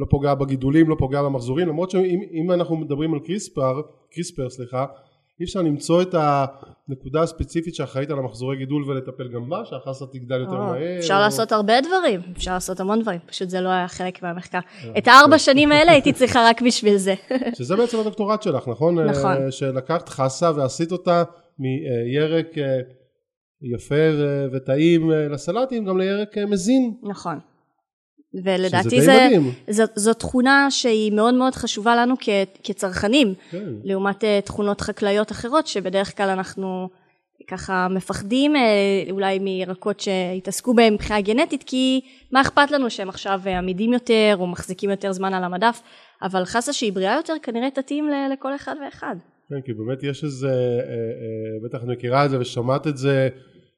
לא 0.00 0.06
פוגע 0.10 0.34
בגידולים, 0.34 0.88
לא 0.88 0.96
פוגע 0.98 1.22
במחזורים, 1.22 1.68
למרות 1.68 1.90
שאם 1.90 2.20
אם 2.32 2.50
אנחנו 2.50 2.76
מדברים 2.76 3.14
על 3.14 3.20
קריספר, 3.20 3.80
קריספר 4.12 4.50
סליחה, 4.50 4.86
אי 5.40 5.44
אפשר 5.44 5.62
למצוא 5.62 6.02
את 6.02 6.14
הנקודה 6.14 7.22
הספציפית 7.22 7.74
שאחראית 7.74 8.10
על 8.10 8.18
המחזורי 8.18 8.56
גידול 8.56 8.90
ולטפל 8.90 9.28
גם 9.28 9.48
בה, 9.48 9.64
שהחסה 9.64 10.06
תגדל 10.06 10.40
יותר 10.40 10.52
או, 10.52 10.58
מהר. 10.58 10.98
אפשר 10.98 11.14
או... 11.14 11.20
לעשות 11.20 11.52
הרבה 11.52 11.80
דברים, 11.80 12.20
אפשר 12.36 12.52
לעשות 12.52 12.80
המון 12.80 13.02
דברים, 13.02 13.20
פשוט 13.26 13.48
זה 13.48 13.60
לא 13.60 13.68
היה 13.68 13.88
חלק 13.88 14.22
מהמחקר. 14.22 14.58
אה, 14.58 14.98
את 14.98 15.08
הארבע 15.08 15.38
שנים 15.38 15.72
האלה 15.72 15.92
הייתי 15.92 16.12
צריכה 16.12 16.48
רק 16.48 16.62
בשביל 16.62 16.96
זה. 16.96 17.14
שזה 17.58 17.76
בעצם 17.76 18.00
הדוקטורט 18.00 18.42
שלך, 18.42 18.68
נכון? 18.68 18.98
נכון. 18.98 19.36
אה, 19.36 19.50
שלקחת 19.50 20.08
חסה 20.08 20.50
ועשית 20.56 20.92
אותה 20.92 21.22
מירק 21.58 22.58
אה, 22.58 22.78
יפה 23.62 23.94
וטעים 24.52 25.12
אה, 25.12 25.28
לסלטים, 25.28 25.84
גם 25.84 25.98
לירק 25.98 26.38
אה, 26.38 26.46
מזין. 26.46 26.94
נכון. 27.02 27.38
ולדעתי 28.44 29.00
זה. 29.02 29.28
זו, 29.70 29.82
זו 29.94 30.14
תכונה 30.14 30.70
שהיא 30.70 31.12
מאוד 31.12 31.34
מאוד 31.34 31.54
חשובה 31.54 31.96
לנו 31.96 32.14
כ, 32.20 32.28
כצרכנים, 32.62 33.34
כן. 33.50 33.72
לעומת 33.84 34.24
אה, 34.24 34.40
תכונות 34.44 34.80
חקלאיות 34.80 35.32
אחרות 35.32 35.66
שבדרך 35.66 36.16
כלל 36.16 36.28
אנחנו 36.28 36.88
ככה 37.48 37.88
מפחדים 37.90 38.56
אה, 38.56 38.60
אולי 39.10 39.38
מירקות 39.38 40.00
שהתעסקו 40.00 40.74
בהם 40.74 40.94
מבחינה 40.94 41.20
גנטית, 41.20 41.62
כי 41.62 42.00
מה 42.32 42.40
אכפת 42.40 42.70
לנו 42.70 42.90
שהם 42.90 43.08
עכשיו 43.08 43.40
אה, 43.46 43.58
עמידים 43.58 43.92
יותר 43.92 44.36
או 44.38 44.46
מחזיקים 44.46 44.90
יותר 44.90 45.12
זמן 45.12 45.34
על 45.34 45.44
המדף, 45.44 45.80
אבל 46.22 46.44
חסה 46.44 46.72
שהיא 46.72 46.92
בריאה 46.92 47.16
יותר 47.16 47.34
כנראה 47.42 47.70
תתאים 47.70 48.08
ל- 48.08 48.32
לכל 48.32 48.54
אחד 48.54 48.74
ואחד. 48.84 49.16
כן, 49.48 49.60
כי 49.64 49.72
באמת 49.72 50.02
יש 50.02 50.24
איזה, 50.24 50.80
בטח 51.64 51.78
את 51.78 51.88
מכירה 51.88 52.24
את 52.24 52.30
זה 52.30 52.40
ושמעת 52.40 52.86
את 52.86 52.96
זה, 52.96 53.28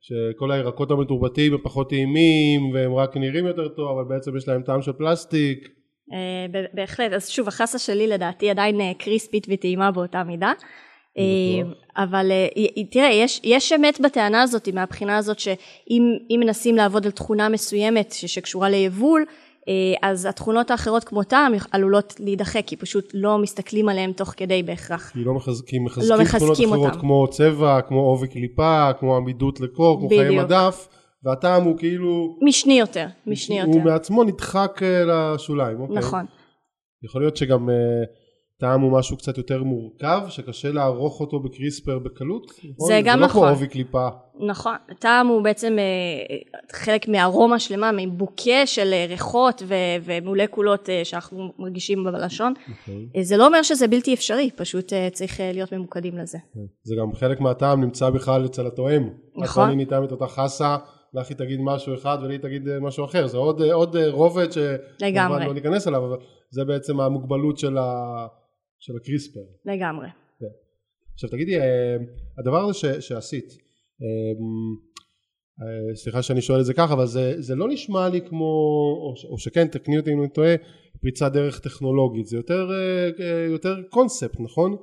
שכל 0.01 0.51
הירקות 0.51 0.91
המתורבתים 0.91 1.53
הם 1.53 1.59
פחות 1.63 1.89
טעימים 1.89 2.71
והם 2.75 2.95
רק 2.95 3.17
נראים 3.17 3.47
יותר 3.47 3.69
טוב, 3.69 3.99
אבל 3.99 4.05
בעצם 4.09 4.37
יש 4.37 4.49
להם 4.49 4.63
טעם 4.63 4.83
של 4.83 4.93
פלסטיק. 4.93 5.69
אה, 6.13 6.67
בהחלט, 6.75 7.13
אז 7.13 7.29
שוב, 7.29 7.49
החסה 7.49 7.79
שלי 7.79 8.07
לדעתי 8.07 8.51
עדיין 8.51 8.81
אה, 8.81 8.93
קריספית 8.99 9.47
וטעימה 9.51 9.91
באותה 9.91 10.25
מידה. 10.25 10.53
אה, 11.19 11.71
אבל 11.97 12.31
אה, 12.31 12.85
תראה, 12.91 13.11
יש, 13.13 13.41
יש 13.45 13.73
אמת 13.73 14.01
בטענה 14.01 14.43
הזאת 14.43 14.69
מהבחינה 14.69 15.17
הזאת 15.17 15.39
שאם 15.39 16.03
אם 16.31 16.41
מנסים 16.41 16.77
לעבוד 16.77 17.07
על 17.07 17.13
תכונה 17.13 17.49
מסוימת 17.49 18.13
שקשורה 18.13 18.69
ליבול, 18.69 19.25
אז 20.03 20.27
התכונות 20.27 20.71
האחרות 20.71 21.05
כמו 21.05 21.23
טעם 21.23 21.53
עלולות 21.71 22.15
להידחק, 22.21 22.63
כי 22.67 22.77
פשוט 22.77 23.11
לא 23.15 23.39
מסתכלים 23.39 23.89
עליהם 23.89 24.13
תוך 24.13 24.35
כדי 24.37 24.63
בהכרח. 24.63 25.11
כי 25.11 25.25
לא 25.25 25.35
מחז... 25.35 25.63
כי 25.67 25.79
מחזקים 25.79 26.11
לא 26.11 26.23
מחזקים 26.23 26.69
תכונות 26.69 26.71
אחרות 26.71 26.87
אותם. 26.87 27.01
כמו 27.01 27.27
צבע, 27.31 27.81
כמו 27.81 28.01
עובי 28.01 28.29
קליפה, 28.29 28.91
כמו 28.99 29.17
עמידות 29.17 29.61
לקור, 29.61 29.99
כמו 29.99 30.09
חיי 30.09 30.25
בדיוק. 30.25 30.45
מדף, 30.45 30.89
והטעם 31.25 31.65
הוא 31.65 31.79
כאילו, 31.79 32.39
משני 32.43 32.79
יותר, 32.79 33.07
משני 33.27 33.61
הוא 33.61 33.75
יותר. 33.75 33.91
מעצמו 33.91 34.25
נדחק 34.25 34.81
אה, 34.83 35.05
לשוליים. 35.35 35.81
אוקיי. 35.81 35.97
נכון. 35.97 36.25
יכול 37.05 37.23
להיות 37.23 37.37
שגם 37.37 37.71
אה, 37.71 37.75
טעם 38.61 38.81
הוא 38.81 38.93
משהו 38.93 39.17
קצת 39.17 39.39
יותר 39.39 39.63
מורכב, 39.63 40.21
שקשה 40.29 40.73
לערוך 40.73 41.21
אותו 41.21 41.41
בקריספר 41.41 41.99
בקלות. 41.99 42.47
נכון? 42.47 42.89
זה 42.89 43.01
גם 43.05 43.15
זה 43.15 43.21
לא 43.21 43.27
נכון. 43.27 43.43
כמו 43.43 43.51
עובי 43.51 43.69
קליפה. 43.69 44.09
נכון, 44.47 44.75
טעם 44.99 45.27
הוא 45.27 45.43
בעצם 45.43 45.77
אה, 45.79 46.37
חלק 46.73 47.09
מארומה 47.09 47.59
שלמה, 47.59 47.91
מבוקה 47.93 48.67
של 48.67 48.93
אה, 48.93 49.07
ריחות 49.09 49.63
ו- 49.67 49.75
ומולקולות 50.03 50.91
אה, 50.91 51.01
שאנחנו 51.05 51.53
מרגישים 51.59 52.05
בלשון. 52.05 52.53
נכון. 52.69 53.07
אה, 53.17 53.23
זה 53.23 53.37
לא 53.37 53.47
אומר 53.47 53.63
שזה 53.63 53.89
בלתי 53.89 54.15
אפשרי, 54.15 54.51
פשוט 54.57 54.93
צריך 55.13 55.41
להיות 55.55 55.73
ממוקדים 55.73 56.19
לזה. 56.19 56.39
זה 56.83 56.95
גם 57.01 57.15
חלק 57.15 57.41
מהטעם 57.41 57.81
נמצא 57.81 58.11
בכלל 58.11 58.47
אצל 58.47 58.67
התואם. 58.67 59.09
נכון. 59.37 59.67
אני 59.67 59.77
ניתן 59.77 60.05
את 60.05 60.13
אותה 60.13 60.27
חסה, 60.27 60.77
לך 61.15 61.29
היא 61.29 61.37
תגיד 61.37 61.61
משהו 61.63 61.95
אחד 61.95 62.19
ולי 62.23 62.39
תגיד 62.39 62.79
משהו 62.81 63.05
אחר. 63.05 63.27
זה 63.27 63.37
עוד, 63.37 63.63
עוד 63.63 63.97
רובד 63.97 64.49
לגמרי. 65.01 65.29
שכמובן 65.29 65.47
לא 65.47 65.55
ניכנס 65.55 65.89
אליו, 65.89 66.07
אבל 66.07 66.17
זה 66.51 66.65
בעצם 66.65 67.01
המוגבלות 67.01 67.59
של, 67.59 67.79
ה... 67.79 68.27
של 68.81 68.97
הקריספר. 68.97 69.41
לגמרי. 69.65 70.09
עכשיו 71.15 71.31
תגידי, 71.31 71.61
אה, 71.61 71.97
הדבר 72.39 72.59
הזה 72.65 72.75
ש, 72.75 72.85
שעשית, 72.85 73.57
אה, 74.03 74.33
אה, 75.63 75.97
סליחה 75.97 76.23
שאני 76.23 76.43
שואל 76.43 76.61
את 76.61 76.65
זה 76.65 76.75
ככה, 76.75 76.95
אבל 76.95 77.07
זה, 77.07 77.35
זה 77.43 77.55
לא 77.55 77.69
נשמע 77.69 78.09
לי 78.09 78.21
כמו, 78.21 78.47
או, 79.03 79.15
ש- 79.17 79.25
או 79.25 79.39
שכן, 79.39 79.69
תקני 79.69 79.99
אותי 79.99 80.13
אם 80.13 80.21
אני 80.21 80.29
טועה, 80.29 80.55
פריצת 81.01 81.33
דרך 81.33 81.61
טכנולוגית, 81.61 82.27
זה 82.27 82.37
יותר, 82.37 82.71
יותר 83.51 83.83
קונספט, 83.91 84.41
נכון? 84.41 84.77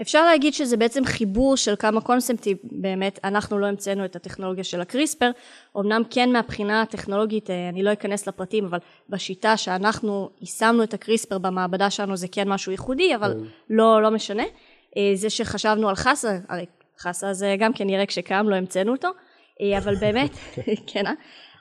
אפשר 0.00 0.26
להגיד 0.26 0.54
שזה 0.54 0.76
בעצם 0.76 1.04
חיבור 1.04 1.56
של 1.56 1.74
כמה 1.78 2.00
קונספטים, 2.00 2.56
באמת 2.62 3.18
אנחנו 3.24 3.58
לא 3.58 3.66
המצאנו 3.66 4.04
את 4.04 4.16
הטכנולוגיה 4.16 4.64
של 4.64 4.80
הקריספר, 4.80 5.30
אמנם 5.76 6.02
כן 6.10 6.32
מהבחינה 6.32 6.82
הטכנולוגית, 6.82 7.50
אה, 7.50 7.68
אני 7.68 7.82
לא 7.82 7.92
אכנס 7.92 8.26
לפרטים, 8.26 8.64
אבל 8.64 8.78
בשיטה 9.08 9.56
שאנחנו 9.56 10.30
יישמנו 10.40 10.82
את 10.82 10.94
הקריספר 10.94 11.38
במעבדה 11.38 11.90
שלנו 11.90 12.16
זה 12.16 12.28
כן 12.28 12.48
משהו 12.48 12.72
ייחודי, 12.72 13.14
אבל 13.14 13.32
כן. 13.32 13.46
לא, 13.70 14.02
לא 14.02 14.10
משנה. 14.10 14.44
אה, 14.96 15.12
זה 15.14 15.30
שחשבנו 15.30 15.88
על 15.88 15.94
חסה, 15.94 16.38
הרי 16.48 16.66
חסה 16.98 17.32
זה 17.32 17.56
גם 17.58 17.72
כן 17.72 17.88
ירק 17.88 18.10
שקיים, 18.10 18.48
לא 18.48 18.54
המצאנו 18.54 18.92
אותו, 18.92 19.08
אה, 19.60 19.78
אבל 19.78 19.94
באמת, 19.94 20.30
כן? 20.92 21.04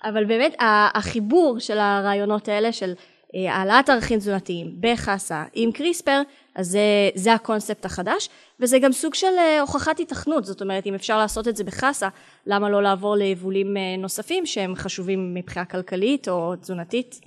אבל 0.03 0.25
באמת 0.25 0.55
החיבור 0.95 1.59
של 1.59 1.77
הרעיונות 1.77 2.47
האלה 2.47 2.71
של 2.71 2.93
העלאת 3.33 3.89
ערכים 3.89 4.19
תזונתיים 4.19 4.75
בחסה 4.79 5.43
עם 5.53 5.71
קריספר, 5.71 6.21
אז 6.55 6.67
זה, 6.67 7.09
זה 7.15 7.33
הקונספט 7.33 7.85
החדש, 7.85 8.29
וזה 8.59 8.79
גם 8.79 8.91
סוג 8.91 9.13
של 9.13 9.27
אה, 9.37 9.61
הוכחת 9.61 9.99
התכנות, 9.99 10.45
זאת 10.45 10.61
אומרת 10.61 10.87
אם 10.87 10.93
אפשר 10.93 11.17
לעשות 11.17 11.47
את 11.47 11.55
זה 11.55 11.63
בחסה, 11.63 12.09
למה 12.45 12.69
לא 12.69 12.83
לעבור 12.83 13.15
ליבולים 13.15 13.77
אה, 13.77 13.95
נוספים 13.97 14.45
שהם 14.45 14.75
חשובים 14.75 15.33
מבחינה 15.33 15.65
כלכלית 15.65 16.29
או 16.29 16.55
תזונתית? 16.55 17.19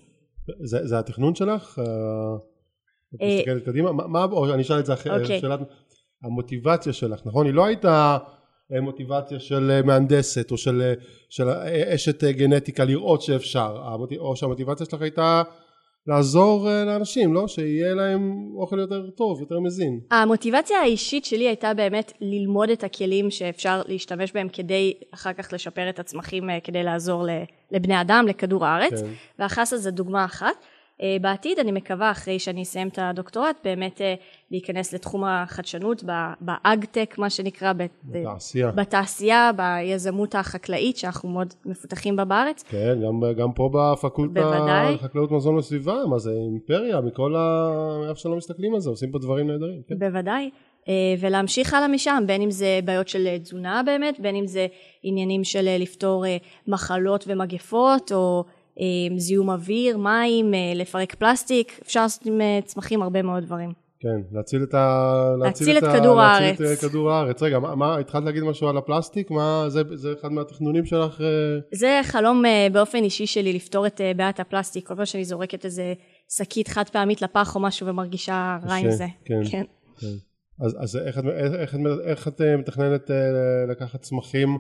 זה, 0.64 0.78
זה 0.87 0.99
התכנון 0.99 1.35
שלך? 1.35 1.78
אה, 1.78 1.85
את 3.14 3.23
אה, 3.23 3.37
מסתכלת 3.37 3.64
קדימה? 3.64 3.92
מה, 3.92 4.06
מה- 4.06 4.25
או 4.25 4.54
אני 4.54 4.62
אשאל 4.62 4.78
את 4.78 4.87
זה 4.87 4.94
אחרת, 4.94 5.21
אוקיי. 5.21 5.40
שאלת 5.40 5.61
המוטיבציה 6.25 6.92
שלך, 6.92 7.21
נכון? 7.25 7.47
היא 7.47 7.54
לא 7.54 7.64
הייתה 7.64 8.18
אה, 8.75 8.80
מוטיבציה 8.80 9.40
של 9.40 9.71
אה, 9.71 9.82
מהנדסת 9.82 10.50
או 10.50 10.56
של, 10.56 10.82
אה, 10.82 10.94
של 11.30 11.49
אה, 11.49 11.94
אשת 11.94 12.25
אה, 12.25 12.32
גנטיקה 12.32 12.85
לראות 12.85 13.23
שאפשר, 13.23 13.76
או 14.18 14.37
שהמוטיבציה 14.37 14.87
שלך 14.87 15.02
הייתה 15.02 15.42
לעזור 16.06 16.68
אה, 16.71 16.85
לאנשים, 16.85 17.35
לא? 17.35 17.49
שיהיה 17.49 17.94
להם 17.94 18.50
אוכל 18.56 18.78
יותר 18.78 19.11
טוב, 19.11 19.40
יותר 19.40 19.61
מזין. 19.61 20.00
המוטיבציה 20.11 20.78
האישית 20.78 21.25
שלי 21.25 21.49
הייתה 21.49 21.75
באמת 21.75 22.12
ללמוד 22.21 22.71
את 22.71 22.85
הכלים 22.85 23.30
שאפשר 23.30 23.82
להשתמש 23.88 24.32
בהם 24.32 24.49
כדי 24.49 24.94
אחר 25.14 25.32
כך 25.32 25.52
לשפר 25.52 25.88
את 25.88 25.99
הצמחים 25.99 26.50
אה, 26.50 26.61
כדי 26.61 26.82
לעזור 26.82 27.26
לבני 27.71 28.00
אדם, 28.00 28.25
לכדור 28.28 28.66
הארץ, 28.66 29.02
כן. 29.02 29.09
והחסה 29.38 29.76
זה 29.76 29.90
דוגמה 29.90 30.25
אחת. 30.25 30.54
אה, 31.02 31.16
בעתיד 31.21 31.59
אני 31.59 31.73
מקווה 31.73 32.11
אחרי 32.11 32.38
שאני 32.38 32.62
אסיים 32.62 32.88
את 32.88 32.99
הדוקטורט 33.02 33.56
באמת 33.64 34.00
אה, 34.00 34.14
להיכנס 34.50 34.94
לתחום 34.94 35.25
החדשנות 35.25 36.04
באגטק 36.40 37.14
מה 37.18 37.30
שנקרא, 37.30 37.73
בתעשייה. 38.04 38.71
בתעשייה, 38.71 39.50
ביזמות 39.56 40.35
החקלאית 40.35 40.97
שאנחנו 40.97 41.28
מאוד 41.28 41.54
מפותחים 41.66 42.16
בה 42.16 42.25
בארץ. 42.25 42.62
כן, 42.68 42.99
גם, 43.04 43.21
גם 43.37 43.52
פה 43.52 43.71
בפקולטה. 43.73 44.90
לחקלאות 44.90 45.30
מזון 45.30 45.56
וסביבה, 45.56 45.97
מה 46.09 46.18
זה 46.18 46.30
אימפריה, 46.30 47.00
מכל 47.00 47.37
ה... 47.37 47.71
איפה 48.09 48.21
שלא 48.21 48.37
מסתכלים 48.37 48.75
על 48.75 48.80
זה, 48.80 48.90
עושים 48.90 49.11
פה 49.11 49.18
דברים 49.18 49.47
נהדרים. 49.47 49.82
כן. 49.88 49.99
בוודאי. 49.99 50.50
אה, 50.88 50.94
ולהמשיך 51.21 51.75
הלאה 51.75 51.88
משם, 51.88 52.25
בין 52.26 52.42
אם 52.42 52.50
זה 52.50 52.80
בעיות 52.85 53.09
של 53.09 53.38
תזונה 53.38 53.82
באמת, 53.87 54.21
בין 54.21 54.37
אם 54.37 54.47
זה 54.47 54.66
עניינים 55.02 55.44
של 55.44 55.76
לפתור 55.78 56.25
מחלות 56.66 57.25
ומגפות, 57.28 58.12
או 58.12 58.44
זיהום 59.17 59.50
אוויר, 59.50 59.99
מים, 59.99 60.55
אה, 60.55 60.73
לפרק 60.75 61.14
פלסטיק, 61.14 61.81
אפשר 61.83 62.02
לעשות 62.02 62.26
עם 62.26 62.41
אה, 62.41 62.59
צמחים 62.64 63.02
הרבה 63.02 63.23
מאוד 63.23 63.45
דברים. 63.45 63.73
כן, 64.00 64.09
להציל 64.33 64.62
את 64.62 64.75
ה... 64.75 65.35
להציל 65.38 65.79
את 65.79 65.83
ה- 65.83 65.93
כדור 65.93 66.17
להציל 66.17 66.45
הארץ. 66.47 66.61
את 66.61 66.85
אה, 66.85 66.88
כדור 66.88 67.11
הארץ. 67.11 67.43
רגע, 67.43 67.59
מה, 67.59 67.75
מה, 67.75 67.99
התחלת 67.99 68.25
להגיד 68.25 68.43
משהו 68.43 68.69
על 68.69 68.76
הפלסטיק? 68.76 69.31
מה, 69.31 69.64
זה, 69.69 69.83
זה 69.95 70.12
אחד 70.21 70.33
מהתכנונים 70.33 70.85
שלך? 70.85 71.21
זה 71.75 72.00
חלום 72.02 72.43
באופן 72.73 73.05
אישי 73.05 73.26
שלי 73.26 73.52
לפתור 73.52 73.87
את 73.87 74.00
בעיית 74.17 74.41
הפלסטיק, 74.41 74.88
כל 74.88 74.95
פעם 74.95 75.07
שאני 75.07 75.25
זורקת 75.25 75.64
איזה 75.64 75.95
שקית 76.37 76.69
חד 76.69 76.88
פעמית 76.88 77.23
לפח 77.23 77.55
או 77.55 77.61
משהו 77.61 77.87
ומרגישה 77.87 78.59
רע 78.69 78.75
עם 78.75 78.91
זה. 78.91 79.07
כן. 79.25 79.41
כן. 79.50 79.62
כן. 80.00 80.14
אז, 80.64 80.76
אז 80.81 80.97
איך, 80.97 81.19
את, 81.19 81.25
איך, 81.25 81.52
איך, 81.55 81.75
איך 82.05 82.29
את 82.29 82.41
מתכננת 82.59 83.11
לקחת 83.71 84.00
צמחים 84.02 84.59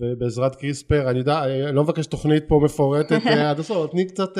ובעזרת 0.00 0.54
קריספר, 0.54 1.10
אני 1.10 1.18
יודע, 1.18 1.44
אני 1.44 1.74
לא 1.76 1.82
מבקש 1.82 2.06
תוכנית 2.06 2.44
פה 2.48 2.60
מפורטת 2.64 3.26
עד 3.50 3.58
הסוף, 3.58 3.90
תני 3.90 4.06
קצת 4.06 4.38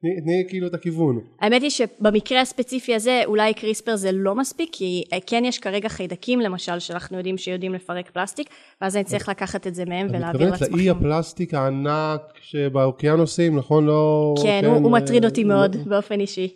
תני 0.00 0.44
כאילו 0.48 0.66
את 0.66 0.74
הכיוון. 0.74 1.20
האמת 1.40 1.62
היא 1.62 1.70
שבמקרה 1.70 2.40
הספציפי 2.40 2.94
הזה 2.94 3.22
אולי 3.26 3.54
קריספר 3.54 3.96
זה 3.96 4.12
לא 4.12 4.34
מספיק 4.34 4.68
כי 4.72 5.04
כן 5.26 5.42
יש 5.44 5.58
כרגע 5.58 5.88
חיידקים 5.88 6.40
למשל 6.40 6.78
שאנחנו 6.78 7.16
יודעים 7.16 7.38
שיודעים 7.38 7.74
לפרק 7.74 8.10
פלסטיק 8.10 8.48
ואז 8.80 8.96
אני 8.96 9.04
צריך 9.04 9.28
לקחת 9.28 9.66
את 9.66 9.74
זה 9.74 9.84
מהם 9.84 10.06
ולהעביר 10.10 10.46
לצמחים. 10.46 10.52
את 10.52 10.62
מתכוונת 10.62 10.72
לאי 10.72 10.90
הפלסטיק 10.90 11.54
הענק 11.54 12.20
שבאוקיינוסים 12.40 13.56
נכון 13.58 13.86
לא... 13.86 14.34
כן, 14.42 14.62
הוא, 14.64 14.74
הוא 14.74 14.92
מטריד 14.92 15.24
אותי 15.24 15.44
מאוד 15.44 15.76
באופן 15.86 16.20
אישי. 16.20 16.48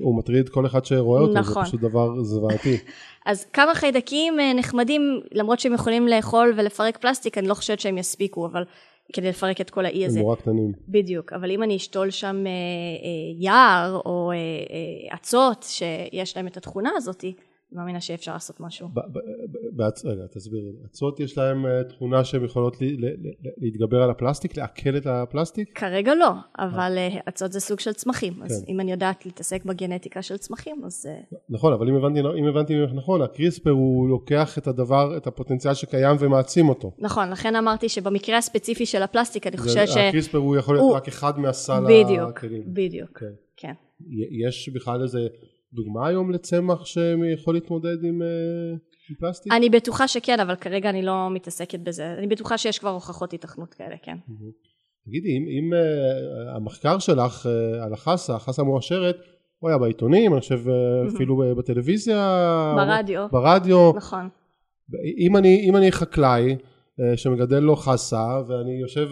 הוא 0.00 0.18
מטריד 0.18 0.48
כל 0.48 0.66
אחד 0.66 0.84
שרואה 0.84 1.20
אותו, 1.20 1.32
נכון. 1.32 1.64
זה 1.64 1.68
פשוט 1.68 1.80
דבר 1.80 2.22
זוועתי. 2.22 2.76
אז 3.26 3.44
כמה 3.44 3.74
חיידקים 3.74 4.40
אה, 4.40 4.52
נחמדים, 4.54 5.20
למרות 5.32 5.60
שהם 5.60 5.72
יכולים 5.72 6.08
לאכול 6.08 6.54
ולפרק 6.56 6.96
פלסטיק, 6.96 7.38
אני 7.38 7.48
לא 7.48 7.54
חושבת 7.54 7.80
שהם 7.80 7.98
יספיקו, 7.98 8.46
אבל 8.46 8.64
כדי 9.12 9.28
לפרק 9.28 9.60
את 9.60 9.70
כל 9.70 9.86
האי 9.86 10.06
הזה. 10.06 10.18
הם 10.18 10.24
נורא 10.24 10.36
קטנים. 10.36 10.72
בדיוק, 10.88 11.32
אבל 11.32 11.50
אם 11.50 11.62
אני 11.62 11.76
אשתול 11.76 12.10
שם 12.10 12.36
אה, 12.46 12.50
אה, 12.50 13.36
יער 13.38 14.00
או 14.06 14.32
אה, 14.32 14.36
אה, 14.36 15.16
אצות 15.16 15.62
שיש 15.62 16.36
להם 16.36 16.46
את 16.46 16.56
התכונה 16.56 16.90
הזאתי, 16.96 17.34
מאמינה 17.72 18.00
שאפשר 18.00 18.32
לעשות 18.32 18.60
משהו. 18.60 18.88
רגע, 20.04 20.26
תסבירי. 20.34 20.72
אצות 20.86 21.20
יש 21.20 21.38
להם 21.38 21.66
אה, 21.66 21.84
תכונה 21.84 22.24
שהן 22.24 22.44
יכולות 22.44 22.76
להתגבר 23.58 24.02
על 24.02 24.10
הפלסטיק, 24.10 24.56
לעכל 24.56 24.96
את 24.96 25.06
הפלסטיק? 25.06 25.78
כרגע 25.78 26.14
לא, 26.14 26.30
אבל 26.58 26.98
אצות 27.28 27.48
אה, 27.48 27.52
זה 27.52 27.60
סוג 27.60 27.80
של 27.80 27.92
צמחים, 27.92 28.32
אז 28.42 28.64
כן. 28.64 28.72
אם 28.72 28.80
אני 28.80 28.90
יודעת 28.90 29.26
להתעסק 29.26 29.64
בגנטיקה 29.64 30.22
של 30.22 30.36
צמחים, 30.36 30.82
אז... 30.84 31.06
אה, 31.06 31.20
נכון, 31.48 31.72
אבל 31.72 31.88
אם 32.38 32.46
הבנתי 32.48 32.74
ממך 32.74 32.90
נכון, 32.94 33.22
הקריספר 33.22 33.70
הוא 33.70 34.08
לוקח 34.08 34.58
את 34.58 34.66
הדבר, 34.66 35.16
את 35.16 35.26
הפוטנציאל 35.26 35.74
שקיים 35.74 36.16
ומעצים 36.20 36.68
אותו. 36.68 36.92
נכון, 36.98 37.30
לכן 37.30 37.56
אמרתי 37.56 37.88
שבמקרה 37.88 38.38
הספציפי 38.38 38.86
של 38.86 39.02
הפלסטיק, 39.02 39.46
אני 39.46 39.56
חושבת 39.56 39.88
ש... 39.88 39.96
הקריספר 39.96 40.38
הוא 40.38 40.56
יכול 40.56 40.74
להיות 40.76 40.96
רק 40.96 41.08
אחד 41.08 41.38
מהסל 41.38 41.72
הכלים. 41.72 42.06
בדיוק, 42.06 42.44
בדיוק, 42.66 43.18
כן. 43.18 43.32
כן. 43.56 43.72
יש 44.44 44.68
בכלל 44.68 45.02
איזה... 45.02 45.26
דוגמה 45.76 46.08
היום 46.08 46.30
לצמח 46.30 46.84
שיכול 46.84 47.54
להתמודד 47.54 48.04
עם, 48.04 48.22
אה, 48.22 48.28
עם 49.10 49.16
פלסטיק? 49.20 49.52
אני 49.52 49.70
בטוחה 49.70 50.08
שכן, 50.08 50.40
אבל 50.40 50.54
כרגע 50.54 50.90
אני 50.90 51.02
לא 51.02 51.30
מתעסקת 51.30 51.80
בזה. 51.80 52.14
אני 52.18 52.26
בטוחה 52.26 52.58
שיש 52.58 52.78
כבר 52.78 52.90
הוכחות 52.90 53.32
התכנות 53.32 53.74
כאלה, 53.74 53.96
כן. 54.02 54.16
תגידי, 55.06 55.28
אם, 55.36 55.42
אם 55.48 55.72
uh, 55.72 56.56
המחקר 56.56 56.98
שלך 56.98 57.46
uh, 57.46 57.84
על 57.84 57.92
החסה, 57.92 58.34
החסה 58.34 58.62
המואשרת, 58.62 59.16
הוא 59.58 59.70
היה 59.70 59.78
בעיתונים, 59.78 60.32
אני 60.32 60.40
חושב 60.40 60.60
אפילו 61.14 61.42
בטלוויזיה. 61.58 62.74
ברדיו. 62.76 63.26
ברדיו. 63.32 63.92
נכון. 63.96 64.28
אם 65.18 65.36
אני, 65.36 65.66
אם 65.68 65.76
אני 65.76 65.92
חקלאי 65.92 66.56
שמגדל 67.16 67.58
לו 67.58 67.76
חסה, 67.76 68.40
ואני 68.48 68.72
יושב 68.80 69.08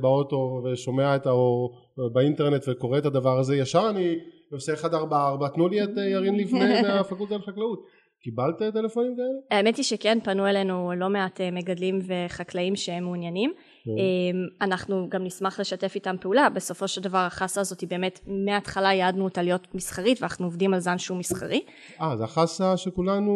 באוטו 0.00 0.62
ושומע 0.64 1.16
את 1.16 1.26
ה... 1.26 1.30
או 1.30 1.70
באינטרנט 2.12 2.64
וקורא 2.68 2.98
את 2.98 3.06
הדבר 3.06 3.38
הזה, 3.38 3.56
ישר 3.56 3.86
אני 3.90 4.14
ועושה 4.52 4.72
144, 4.72 5.48
תנו 5.48 5.68
לי 5.68 5.84
את 5.84 5.98
אה, 5.98 6.08
ירין 6.08 6.36
לבנה 6.36 6.82
מהפקולטה 6.96 7.36
לחקלאות. 7.36 7.86
קיבלת 8.24 8.74
טלפונים 8.74 9.16
כאלה? 9.16 9.58
האמת 9.58 9.76
היא 9.76 9.84
שכן, 9.84 10.18
פנו 10.24 10.46
אלינו 10.46 10.92
לא 10.96 11.08
מעט 11.08 11.40
אה, 11.40 11.50
מגדלים 11.50 11.98
וחקלאים 12.06 12.76
שהם 12.76 13.04
מעוניינים. 13.04 13.52
כן. 13.84 13.90
אמ, 13.90 14.46
אנחנו 14.60 15.08
גם 15.08 15.24
נשמח 15.24 15.60
לשתף 15.60 15.92
איתם 15.94 16.16
פעולה, 16.20 16.48
בסופו 16.48 16.88
של 16.88 17.00
דבר 17.00 17.18
החסה 17.18 17.60
הזאת 17.60 17.80
היא 17.80 17.88
באמת, 17.88 18.20
מההתחלה 18.26 18.92
יעדנו 18.94 19.24
אותה 19.24 19.42
להיות 19.42 19.74
מסחרית 19.74 20.20
ואנחנו 20.20 20.46
עובדים 20.46 20.74
על 20.74 20.80
זן 20.80 20.98
שהוא 20.98 21.18
מסחרי. 21.18 21.60
אה, 22.00 22.16
זה 22.16 22.24
החסה 22.24 22.76
שכולנו 22.76 23.32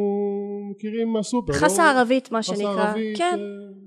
מכירים 0.70 1.12
מהסופר, 1.12 1.52
לא? 1.52 1.58
חסה 1.58 1.90
ערבית 1.90 2.32
מה 2.32 2.42
שנקרא. 2.42 2.72
חסה 2.72 2.82
ערבית 2.82 3.18
כן. 3.18 3.38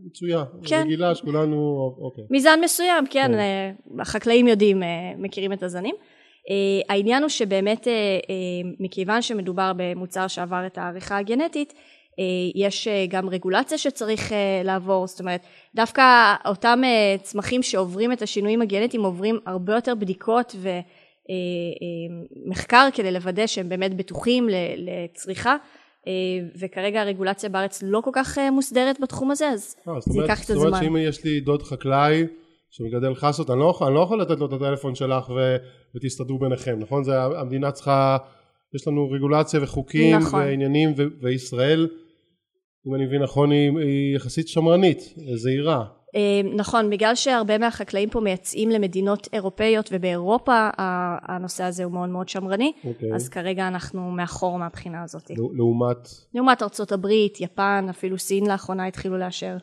מצויה, 0.05 0.43
כן. 0.65 0.83
רגילה 0.85 1.15
שכולנו, 1.15 1.89
אוקיי. 1.97 2.23
מזן 2.29 2.59
מסוים, 2.63 3.05
כן, 3.09 3.31
כן. 3.31 4.01
החקלאים 4.01 4.47
יודעים, 4.47 4.83
מכירים 5.17 5.53
את 5.53 5.63
הזנים. 5.63 5.95
Uh, 6.47 6.51
העניין 6.89 7.23
הוא 7.23 7.29
שבאמת 7.29 7.83
uh, 7.83 7.87
uh, 7.87 8.27
מכיוון 8.79 9.21
שמדובר 9.21 9.71
במוצר 9.75 10.27
שעבר 10.27 10.65
את 10.65 10.77
העריכה 10.77 11.17
הגנטית 11.17 11.73
יש 12.55 12.87
גם 13.09 13.29
רגולציה 13.29 13.77
שצריך 13.77 14.31
לעבור 14.63 15.07
זאת 15.07 15.19
אומרת 15.19 15.41
דווקא 15.75 16.35
אותם 16.45 16.81
צמחים 17.21 17.63
שעוברים 17.63 18.11
את 18.11 18.21
השינויים 18.21 18.61
הגנטיים 18.61 19.03
עוברים 19.03 19.39
הרבה 19.45 19.75
יותר 19.75 19.95
בדיקות 19.95 20.55
ומחקר 22.47 22.87
כדי 22.93 23.11
לוודא 23.11 23.47
שהם 23.47 23.69
באמת 23.69 23.95
בטוחים 23.95 24.49
לצריכה 24.77 25.55
וכרגע 26.59 27.01
הרגולציה 27.01 27.49
בארץ 27.49 27.83
לא 27.83 28.01
כל 28.01 28.11
כך 28.13 28.37
מוסדרת 28.51 28.99
בתחום 28.99 29.31
הזה 29.31 29.49
אז 29.49 29.75
아, 29.87 29.89
זה 29.99 30.21
ייקח 30.21 30.39
קצת 30.41 30.53
זמן. 30.53 30.55
זאת 30.55 30.67
אומרת 30.67 30.83
שאם 30.83 30.97
יש 30.97 31.23
לי 31.23 31.39
דוד 31.39 31.63
חקלאי 31.63 32.25
שמגדל 32.71 33.15
חסות, 33.15 33.49
אני 33.49 33.59
לא, 33.59 33.79
אני 33.87 33.95
לא 33.95 33.99
יכול 33.99 34.21
לתת 34.21 34.39
לו 34.39 34.45
את 34.45 34.53
הטלפון 34.53 34.95
שלך 34.95 35.29
ו, 35.29 35.55
ותסתדרו 35.95 36.39
ביניכם, 36.39 36.79
נכון? 36.79 37.03
זה, 37.03 37.23
המדינה 37.23 37.71
צריכה, 37.71 38.17
יש 38.75 38.87
לנו 38.87 39.09
רגולציה 39.11 39.63
וחוקים 39.63 40.17
נכון. 40.17 40.39
ועניינים 40.39 40.93
ו, 40.97 41.03
וישראל, 41.21 41.87
אם 42.87 42.95
אני 42.95 43.05
מבין 43.05 43.23
נכון, 43.23 43.51
היא, 43.51 43.71
היא 43.79 44.15
יחסית 44.15 44.47
שמרנית, 44.47 45.13
זהירה. 45.35 45.85
אה, 46.15 46.41
נכון, 46.55 46.89
בגלל 46.89 47.15
שהרבה 47.15 47.57
מהחקלאים 47.57 48.09
פה 48.09 48.19
מייצאים 48.19 48.69
למדינות 48.69 49.27
אירופאיות 49.33 49.89
ובאירופה 49.91 50.69
הנושא 51.27 51.63
הזה 51.63 51.83
הוא 51.83 51.93
מאוד 51.93 52.09
מאוד 52.09 52.29
שמרני, 52.29 52.71
okay. 52.83 52.87
אוקיי. 52.87 53.15
אז 53.15 53.29
כרגע 53.29 53.67
אנחנו 53.67 54.11
מאחור 54.11 54.57
מהבחינה 54.57 55.03
הזאת. 55.03 55.31
לעומת? 55.53 56.09
לעומת 56.33 56.61
ארצות 56.61 56.91
הברית, 56.91 57.41
יפן, 57.41 57.85
אפילו 57.89 58.17
סין 58.17 58.45
לאחרונה 58.47 58.87
התחילו 58.87 59.17
לאשר. 59.17 59.57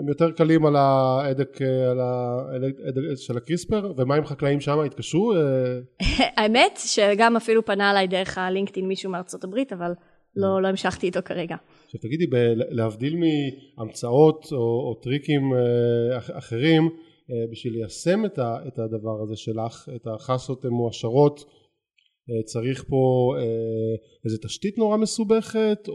הם 0.00 0.08
יותר 0.08 0.30
קלים 0.30 0.66
על 0.66 0.76
ההדק, 0.76 1.58
על 1.90 2.00
ההדק 2.00 2.72
של 3.16 3.36
הקריספר, 3.36 3.92
ומה 3.96 4.14
עם 4.14 4.24
חקלאים 4.24 4.60
שם 4.60 4.80
התקשרו? 4.80 5.32
האמת 6.36 6.78
שגם 6.84 7.36
אפילו 7.36 7.64
פנה 7.64 7.90
אליי 7.90 8.06
דרך 8.06 8.38
הלינקדאין 8.38 8.88
מישהו 8.88 9.10
מארצות 9.10 9.44
הברית, 9.44 9.72
אבל 9.72 9.92
לא, 10.36 10.62
לא 10.62 10.68
המשכתי 10.68 11.06
איתו 11.06 11.20
כרגע. 11.24 11.56
עכשיו 11.84 12.00
תגידי, 12.00 12.26
להבדיל 12.54 13.16
מהמצאות 13.16 14.48
או, 14.52 14.58
או 14.58 14.94
טריקים 15.02 15.42
אה, 15.54 16.18
אחרים, 16.38 16.88
אה, 17.30 17.36
בשביל 17.50 17.72
ליישם 17.72 18.24
את 18.68 18.78
הדבר 18.78 19.22
הזה 19.22 19.36
שלך, 19.36 19.88
את 19.96 20.06
החסות 20.06 20.64
מועשרות, 20.64 21.40
אה, 21.40 21.67
צריך 22.44 22.84
פה 22.88 23.34
אה, 23.38 23.42
איזה 24.24 24.38
תשתית 24.38 24.78
נורא 24.78 24.96
מסובכת 24.96 25.88
או, 25.88 25.94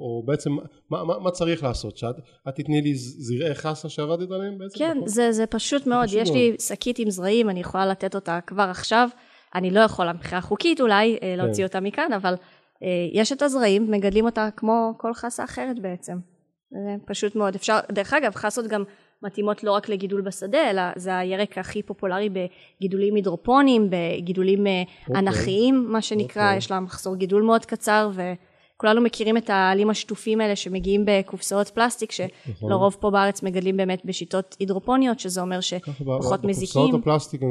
או 0.00 0.22
בעצם 0.26 0.50
מה, 0.90 1.04
מה, 1.04 1.18
מה 1.18 1.30
צריך 1.30 1.62
לעשות 1.62 1.96
שאת 1.96 2.14
תתני 2.54 2.82
לי 2.82 2.94
זרעי 2.94 3.54
חסה 3.54 3.88
שעבדת 3.88 4.30
עליהם 4.30 4.58
בעצם? 4.58 4.78
כן 4.78 4.94
נכון? 4.96 5.08
זה, 5.08 5.32
זה 5.32 5.46
פשוט 5.46 5.86
מאוד 5.86 6.06
פשוט 6.06 6.20
יש 6.20 6.28
מאוד. 6.28 6.38
לי 6.38 6.56
שקית 6.58 6.98
עם 6.98 7.10
זרעים 7.10 7.50
אני 7.50 7.60
יכולה 7.60 7.86
לתת 7.86 8.14
אותה 8.14 8.38
כבר 8.46 8.66
עכשיו 8.70 9.08
אני 9.54 9.70
לא 9.70 9.80
יכולה 9.80 10.12
מבחינה 10.12 10.40
חוקית 10.40 10.80
אולי 10.80 11.18
אה, 11.22 11.36
להוציא 11.36 11.64
כן. 11.64 11.68
אותה 11.68 11.80
מכאן 11.80 12.12
אבל 12.12 12.34
יש 13.12 13.32
את 13.32 13.42
הזרעים 13.42 13.90
מגדלים 13.90 14.24
אותה 14.24 14.48
כמו 14.56 14.94
כל 14.98 15.14
חסה 15.14 15.44
אחרת 15.44 15.78
בעצם 15.82 16.16
זה 16.70 16.96
פשוט 17.06 17.36
מאוד 17.36 17.54
אפשר 17.54 17.78
דרך 17.92 18.14
אגב 18.14 18.34
חסות 18.34 18.66
גם 18.66 18.84
מתאימות 19.24 19.64
לא 19.64 19.72
רק 19.72 19.88
לגידול 19.88 20.20
בשדה, 20.20 20.70
אלא 20.70 20.82
זה 20.96 21.18
הירק 21.18 21.58
הכי 21.58 21.82
פופולרי 21.82 22.28
בגידולים 22.28 23.14
הידרופונים, 23.14 23.90
בגידולים 23.90 24.66
okay. 24.66 24.68
אה, 24.68 24.82
אוקיי. 25.08 25.20
אנכיים, 25.20 25.86
מה 25.88 26.02
שנקרא, 26.02 26.42
okay. 26.42 26.44
אוקיי. 26.44 26.58
יש 26.58 26.70
לה 26.70 26.80
מחסור 26.80 27.16
גידול 27.16 27.42
מאוד 27.42 27.64
קצר, 27.64 28.10
וכולנו 28.14 29.00
מכירים 29.00 29.36
את 29.36 29.50
העלים 29.50 29.90
השטופים 29.90 30.40
האלה 30.40 30.56
שמגיעים 30.56 31.04
בקופסאות 31.06 31.68
פלסטיק, 31.68 32.10
נכון. 32.10 32.68
שלרוב 32.68 32.96
פה 33.00 33.10
בארץ 33.10 33.42
מגדלים 33.42 33.76
באמת 33.76 34.02
בשיטות 34.04 34.56
הידרופוניות, 34.60 35.20
שזה 35.20 35.40
אומר 35.40 35.60
שפחות 35.60 36.44
מזיקים. 36.44 36.82
בקופסאות 36.82 37.00
הפלסטיק 37.00 37.42
הם 37.42 37.48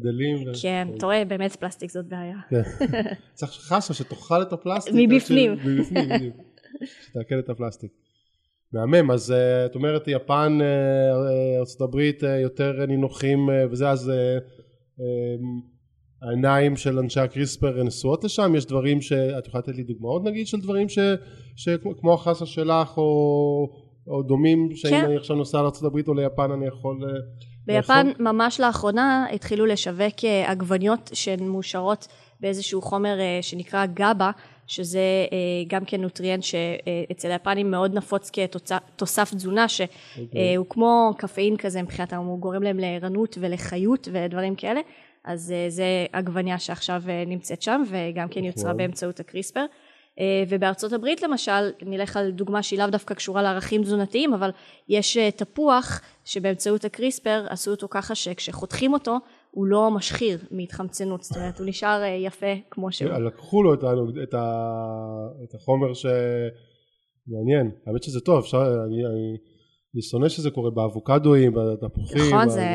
גדלים. 0.00 0.38
כן, 0.62 0.88
אתה 0.96 1.06
רואה, 1.06 1.24
באמת 1.24 1.56
פלסטיק 1.56 1.90
זאת 1.90 2.06
בעיה. 2.06 2.36
כן. 2.50 2.62
צריך 3.34 3.52
חסה 3.52 3.94
שתאכל 3.94 4.42
את 4.42 4.52
הפלסטיק. 4.52 4.94
מבפנים. 4.96 5.52
מבפנים, 5.52 6.08
בדיוק. 6.08 6.36
שתאכל 6.84 7.38
את 7.38 7.48
הפלסטיק. 7.48 8.05
מהמם, 8.72 9.10
אז 9.10 9.30
uh, 9.30 9.70
את 9.70 9.74
אומרת 9.74 10.08
יפן, 10.08 10.58
uh, 10.60 11.82
ארה"ב 11.82 11.96
uh, 11.96 12.26
יותר 12.26 12.86
נינוחים 12.88 13.48
וזה, 13.70 13.90
אז 13.90 14.12
העיניים 16.22 16.76
של 16.76 16.98
אנשי 16.98 17.20
הקריספר 17.20 17.82
נשואות 17.82 18.24
לשם, 18.24 18.54
יש 18.54 18.66
דברים 18.66 19.00
שאת 19.00 19.46
יכולה 19.46 19.62
לתת 19.66 19.76
לי 19.76 19.82
דוגמאות 19.82 20.24
נגיד 20.24 20.46
של 20.46 20.60
דברים 20.60 20.88
ש, 20.88 20.98
שכמו 21.56 22.14
החסה 22.14 22.46
שלך 22.46 22.98
או, 22.98 23.68
או 24.08 24.22
דומים, 24.22 24.68
שאם 24.74 24.90
כן. 24.90 25.04
אני 25.04 25.16
עכשיו 25.16 25.36
נוסע 25.36 25.62
לארה"ב 25.62 26.08
או 26.08 26.14
ליפן 26.14 26.50
אני 26.50 26.66
יכול 26.66 26.98
ביפן 27.66 28.06
לאכול? 28.06 28.24
ממש 28.24 28.60
לאחרונה 28.60 29.26
התחילו 29.32 29.66
לשווק 29.66 30.14
עגבניות 30.46 31.10
שהן 31.14 31.48
מאושרות 31.48 32.08
באיזשהו 32.40 32.82
חומר 32.82 33.18
שנקרא 33.42 33.86
גאבה 33.86 34.30
שזה 34.66 34.98
אה, 35.32 35.36
גם 35.66 35.84
כן 35.84 36.00
נוטריאנט 36.00 36.42
שאצל 36.42 37.30
היפנים 37.30 37.70
מאוד 37.70 37.94
נפוץ 37.94 38.30
כתוסף 38.30 39.34
תזונה 39.34 39.68
שהוא. 39.68 39.86
אוקיי. 40.18 40.56
כמו 40.68 41.14
קפאין 41.18 41.56
כזה 41.56 41.82
מבחינתם, 41.82 42.16
הוא 42.16 42.38
גורם 42.38 42.62
להם 42.62 42.78
לערנות 42.78 43.38
ולחיות 43.40 44.08
ודברים 44.12 44.54
כאלה, 44.54 44.80
אז 45.24 45.52
אה, 45.52 45.70
זה 45.70 46.06
עגבניה 46.12 46.58
שעכשיו 46.58 47.02
אה, 47.08 47.24
נמצאת 47.26 47.62
שם 47.62 47.82
וגם 47.88 48.28
כן 48.28 48.44
יוצרה 48.44 48.74
באמצעות 48.74 49.20
הקריספר. 49.20 49.64
ובארצות 50.48 50.92
הברית 50.92 51.22
למשל, 51.22 51.70
נלך 51.82 52.16
על 52.16 52.30
דוגמה 52.30 52.62
שהיא 52.62 52.78
לאו 52.78 52.86
דווקא 52.86 53.14
קשורה 53.14 53.42
לערכים 53.42 53.82
תזונתיים, 53.82 54.34
אבל 54.34 54.50
יש 54.88 55.18
תפוח 55.18 56.00
שבאמצעות 56.24 56.84
הקריספר 56.84 57.46
עשו 57.48 57.70
אותו 57.70 57.88
ככה 57.90 58.14
שכשחותכים 58.14 58.92
אותו 58.92 59.18
הוא 59.56 59.66
לא 59.66 59.90
משחיר 59.90 60.38
מהתחמצנות, 60.50 61.22
זאת 61.22 61.36
אומרת 61.36 61.58
הוא 61.58 61.66
נשאר 61.66 62.02
יפה 62.26 62.54
כמו 62.70 62.92
שהוא. 62.92 63.12
לקחו 63.12 63.62
לו 63.62 63.74
את, 63.74 65.54
החומר 65.54 65.94
שמעניין, 65.94 67.70
האמת 67.86 68.02
שזה 68.02 68.20
טוב, 68.20 68.38
אפשר, 68.38 68.58
אני, 68.58 69.06
אני, 69.06 69.36
אני 69.94 70.02
שונא 70.02 70.28
שזה 70.28 70.50
קורה 70.50 70.70
באבוקדואים, 70.70 71.52
בתפוחים, 71.54 72.22
נכון, 72.28 72.48
זה, 72.48 72.66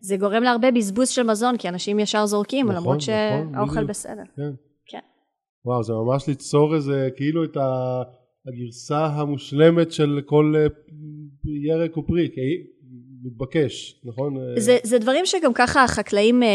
זה 0.00 0.16
גורם 0.16 0.42
להרבה 0.42 0.70
בזבוז 0.70 1.08
של 1.08 1.22
מזון, 1.22 1.56
כי 1.56 1.68
אנשים 1.68 1.98
ישר 1.98 2.26
זורקים, 2.26 2.66
נכון, 2.66 2.76
למרות 2.76 2.96
נכון, 2.96 3.00
שהאוכל 3.00 3.72
נכון, 3.72 3.86
בסדר. 3.86 4.22
כן. 4.36 4.52
כן. 4.86 5.04
וואו, 5.64 5.82
זה 5.82 5.92
ממש 5.92 6.28
ליצור 6.28 6.74
איזה, 6.74 7.08
כאילו 7.16 7.44
את 7.44 7.56
הגרסה 8.46 9.06
המושלמת 9.06 9.92
של 9.92 10.20
כל 10.26 10.54
אה, 10.56 10.66
ירק 11.68 11.96
או 11.96 12.06
פרי, 12.06 12.28
מתבקש, 13.24 14.00
נכון? 14.04 14.34
זה, 14.56 14.78
זה 14.82 14.98
דברים 14.98 15.26
שגם 15.26 15.54
ככה 15.54 15.84
החקלאים, 15.84 16.42
אה, 16.42 16.48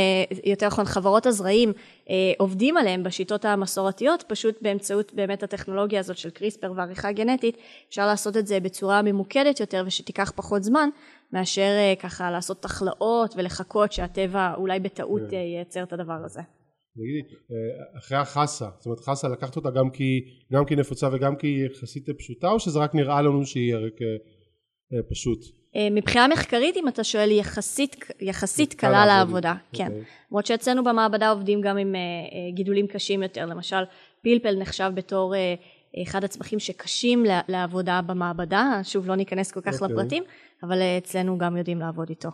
יותר 0.43 0.67
נכון 0.67 0.85
חברות 0.85 1.25
הזרעים, 1.25 1.73
אה, 2.09 2.15
עובדים 2.37 2.77
עליהם 2.77 3.03
בשיטות 3.03 3.45
המסורתיות, 3.45 4.23
פשוט 4.27 4.61
באמצעות 4.61 5.13
באמת 5.13 5.43
הטכנולוגיה 5.43 5.99
הזאת 5.99 6.17
של 6.17 6.29
קריספר 6.29 6.73
ועריכה 6.75 7.11
גנטית, 7.11 7.57
אפשר 7.89 8.07
לעשות 8.07 8.37
את 8.37 8.47
זה 8.47 8.59
בצורה 8.59 9.01
ממוקדת 9.01 9.59
יותר 9.59 9.83
ושתיקח 9.87 10.31
פחות 10.35 10.63
זמן, 10.63 10.89
מאשר 11.33 11.61
אה, 11.61 11.93
ככה 11.99 12.31
לעשות 12.31 12.61
תכלאות 12.61 13.33
ולחכות 13.37 13.91
שהטבע 13.91 14.53
אולי 14.57 14.79
בטעות 14.79 15.21
כן. 15.31 15.37
ייצר 15.37 15.83
את 15.83 15.93
הדבר 15.93 16.19
הזה. 16.25 16.41
תגידי, 16.95 17.35
אחרי 17.97 18.17
החסה, 18.17 18.65
זאת 18.77 18.85
אומרת 18.85 18.99
חסה 18.99 19.27
לקחת 19.27 19.55
אותה 19.55 19.69
גם 19.69 19.89
כי, 19.89 20.21
גם 20.53 20.65
כי 20.65 20.75
נפוצה 20.75 21.09
וגם 21.13 21.35
כי 21.35 21.47
היא 21.47 21.65
יחסית 21.65 22.09
פשוטה, 22.17 22.51
או 22.51 22.59
שזה 22.59 22.79
רק 22.79 22.95
נראה 22.95 23.21
לנו 23.21 23.45
שהיא 23.45 23.71
ירק 23.71 23.93
פשוט? 25.09 25.39
אה, 25.75 25.87
מבחינה 25.91 26.27
מחקרית, 26.27 26.77
אם 26.77 26.87
אתה 26.87 27.03
שואל, 27.03 27.29
היא 27.29 27.39
יחסית, 27.39 27.95
יחסית 28.19 28.73
קלה 28.73 29.05
לעבודה, 29.05 29.53
okay. 29.53 29.77
כן. 29.77 29.85
אוקיי. 29.85 30.03
למרות 30.31 30.45
שאצלנו 30.45 30.83
במעבדה 30.83 31.29
עובדים 31.29 31.61
גם 31.61 31.77
עם 31.77 31.95
uh, 31.95 32.55
גידולים 32.55 32.87
קשים 32.87 33.23
יותר, 33.23 33.45
למשל 33.45 33.83
פלפל 34.21 34.55
נחשב 34.59 34.91
בתור 34.93 35.33
אחד 36.03 36.23
הצמחים 36.23 36.59
שקשים 36.59 37.23
לעבודה 37.47 38.01
במעבדה, 38.07 38.79
שוב 38.83 39.07
לא 39.07 39.15
ניכנס 39.15 39.51
כל 39.51 39.61
כך 39.61 39.73
okay. 39.73 39.81
אוקיי. 39.81 39.95
לפרטים, 39.95 40.23
אבל 40.63 40.81
אצלנו 40.97 41.37
גם 41.37 41.57
יודעים 41.57 41.79
לעבוד 41.79 42.09
איתו. 42.09 42.29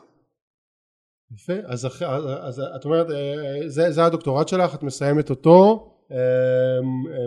יפה, 1.34 1.54
אז, 1.66 1.86
אחרי, 1.86 2.08
אז 2.42 2.62
את 2.76 2.86
אומרת, 2.86 3.08
זה, 3.66 3.92
זה 3.92 4.06
הדוקטורט 4.06 4.48
שלך, 4.48 4.76
את 4.76 4.84
מסיימת 4.84 5.30
אותו, 5.30 5.88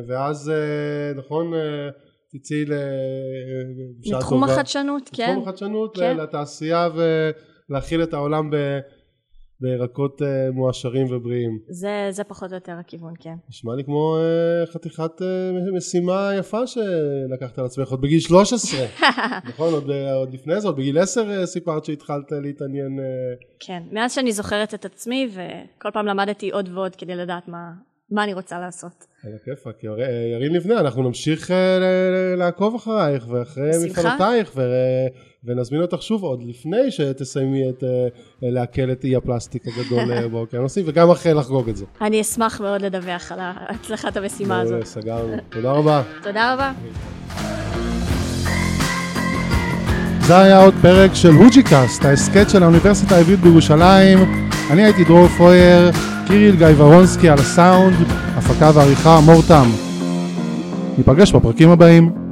ואז 0.08 0.52
נכון 1.16 1.52
תצאי 2.38 2.64
לתחום 4.04 4.44
החדשנות, 4.44 5.10
כן. 5.12 5.30
לתחום 5.30 5.42
החדשנות, 5.42 5.96
כן. 5.96 6.16
לתעשייה 6.16 6.88
ולהכיל 7.68 8.02
את 8.02 8.14
העולם 8.14 8.50
ב... 8.50 8.56
בירקות 9.60 10.22
אה, 10.22 10.50
מועשרים 10.52 11.06
ובריאים. 11.10 11.58
זה, 11.68 12.08
זה 12.10 12.24
פחות 12.24 12.50
או 12.50 12.54
יותר 12.54 12.72
הכיוון, 12.72 13.14
כן. 13.20 13.34
נשמע 13.48 13.74
לי 13.74 13.84
כמו 13.84 14.16
אה, 14.16 14.66
חתיכת 14.72 15.22
אה, 15.22 15.50
משימה 15.76 16.30
יפה 16.38 16.66
שלקחת 16.66 17.58
על 17.58 17.64
עצמך 17.64 17.90
עוד 17.90 18.00
בגיל 18.00 18.20
13, 18.20 18.86
נכון? 19.48 19.72
עוד, 19.72 19.90
עוד 20.14 20.34
לפני 20.34 20.60
זה, 20.60 20.68
עוד 20.68 20.76
בגיל 20.76 20.98
10 20.98 21.46
סיפרת 21.46 21.84
שהתחלת 21.84 22.32
להתעניין. 22.32 22.98
כן, 23.60 23.82
מאז 23.92 24.14
שאני 24.14 24.32
זוכרת 24.32 24.74
את 24.74 24.84
עצמי 24.84 25.28
וכל 25.30 25.90
פעם 25.90 26.06
למדתי 26.06 26.50
עוד 26.50 26.68
ועוד 26.72 26.96
כדי 26.96 27.14
לדעת 27.14 27.48
מה, 27.48 27.72
מה 28.10 28.24
אני 28.24 28.34
רוצה 28.34 28.60
לעשות. 28.60 29.06
על 29.24 29.32
הכיפאק, 29.34 29.84
ירין 30.32 30.52
לבנה, 30.52 30.80
אנחנו 30.80 31.02
נמשיך 31.02 31.50
אה, 31.50 32.36
לעקוב 32.36 32.74
אחרייך 32.74 33.28
ואחרי 33.28 33.70
מפעלותייך 33.86 34.58
ונזמין 35.44 35.82
אותך 35.82 36.02
שוב 36.02 36.22
עוד 36.22 36.42
לפני 36.42 36.90
שתסיימי 36.90 37.68
את 37.68 37.84
אה, 37.84 38.08
לעכל 38.42 38.92
את 38.92 39.04
אי 39.04 39.16
הפלסטיק 39.16 39.62
הגדול 39.68 40.12
אה, 40.12 40.28
באוקיינוסים 40.32 40.84
וגם 40.88 41.10
אחרי 41.10 41.34
לחגוג 41.34 41.68
את 41.68 41.76
זה. 41.76 41.84
אני 42.00 42.20
אשמח 42.20 42.60
מאוד 42.60 42.82
לדווח 42.82 43.32
על 43.32 43.38
הצלחת 43.42 44.16
המשימה 44.16 44.60
הזאת. 44.60 44.84
סגרנו, 44.84 45.36
תודה 45.48 45.72
רבה. 45.72 46.02
תודה 46.22 46.54
רבה. 46.54 46.72
זה 50.26 50.38
היה 50.38 50.62
עוד 50.62 50.74
פרק 50.82 51.14
של 51.14 51.30
הוג'יקאסט, 51.30 52.04
ההסכת 52.04 52.50
של 52.50 52.62
האוניברסיטה 52.62 53.16
העברית 53.16 53.40
בירושלים. 53.40 54.18
אני 54.70 54.84
הייתי 54.84 55.04
דרור 55.04 55.28
פויר, 55.28 55.90
קיריל 56.26 56.56
גיא 56.56 56.66
ורונסקי 56.76 57.28
על 57.28 57.38
הסאונד, 57.38 57.94
הפקה 58.36 58.70
ועריכה 58.74 59.20
מור 59.20 59.42
תם. 59.48 59.66
ניפגש 60.98 61.32
בפרקים 61.32 61.70
הבאים. 61.70 62.23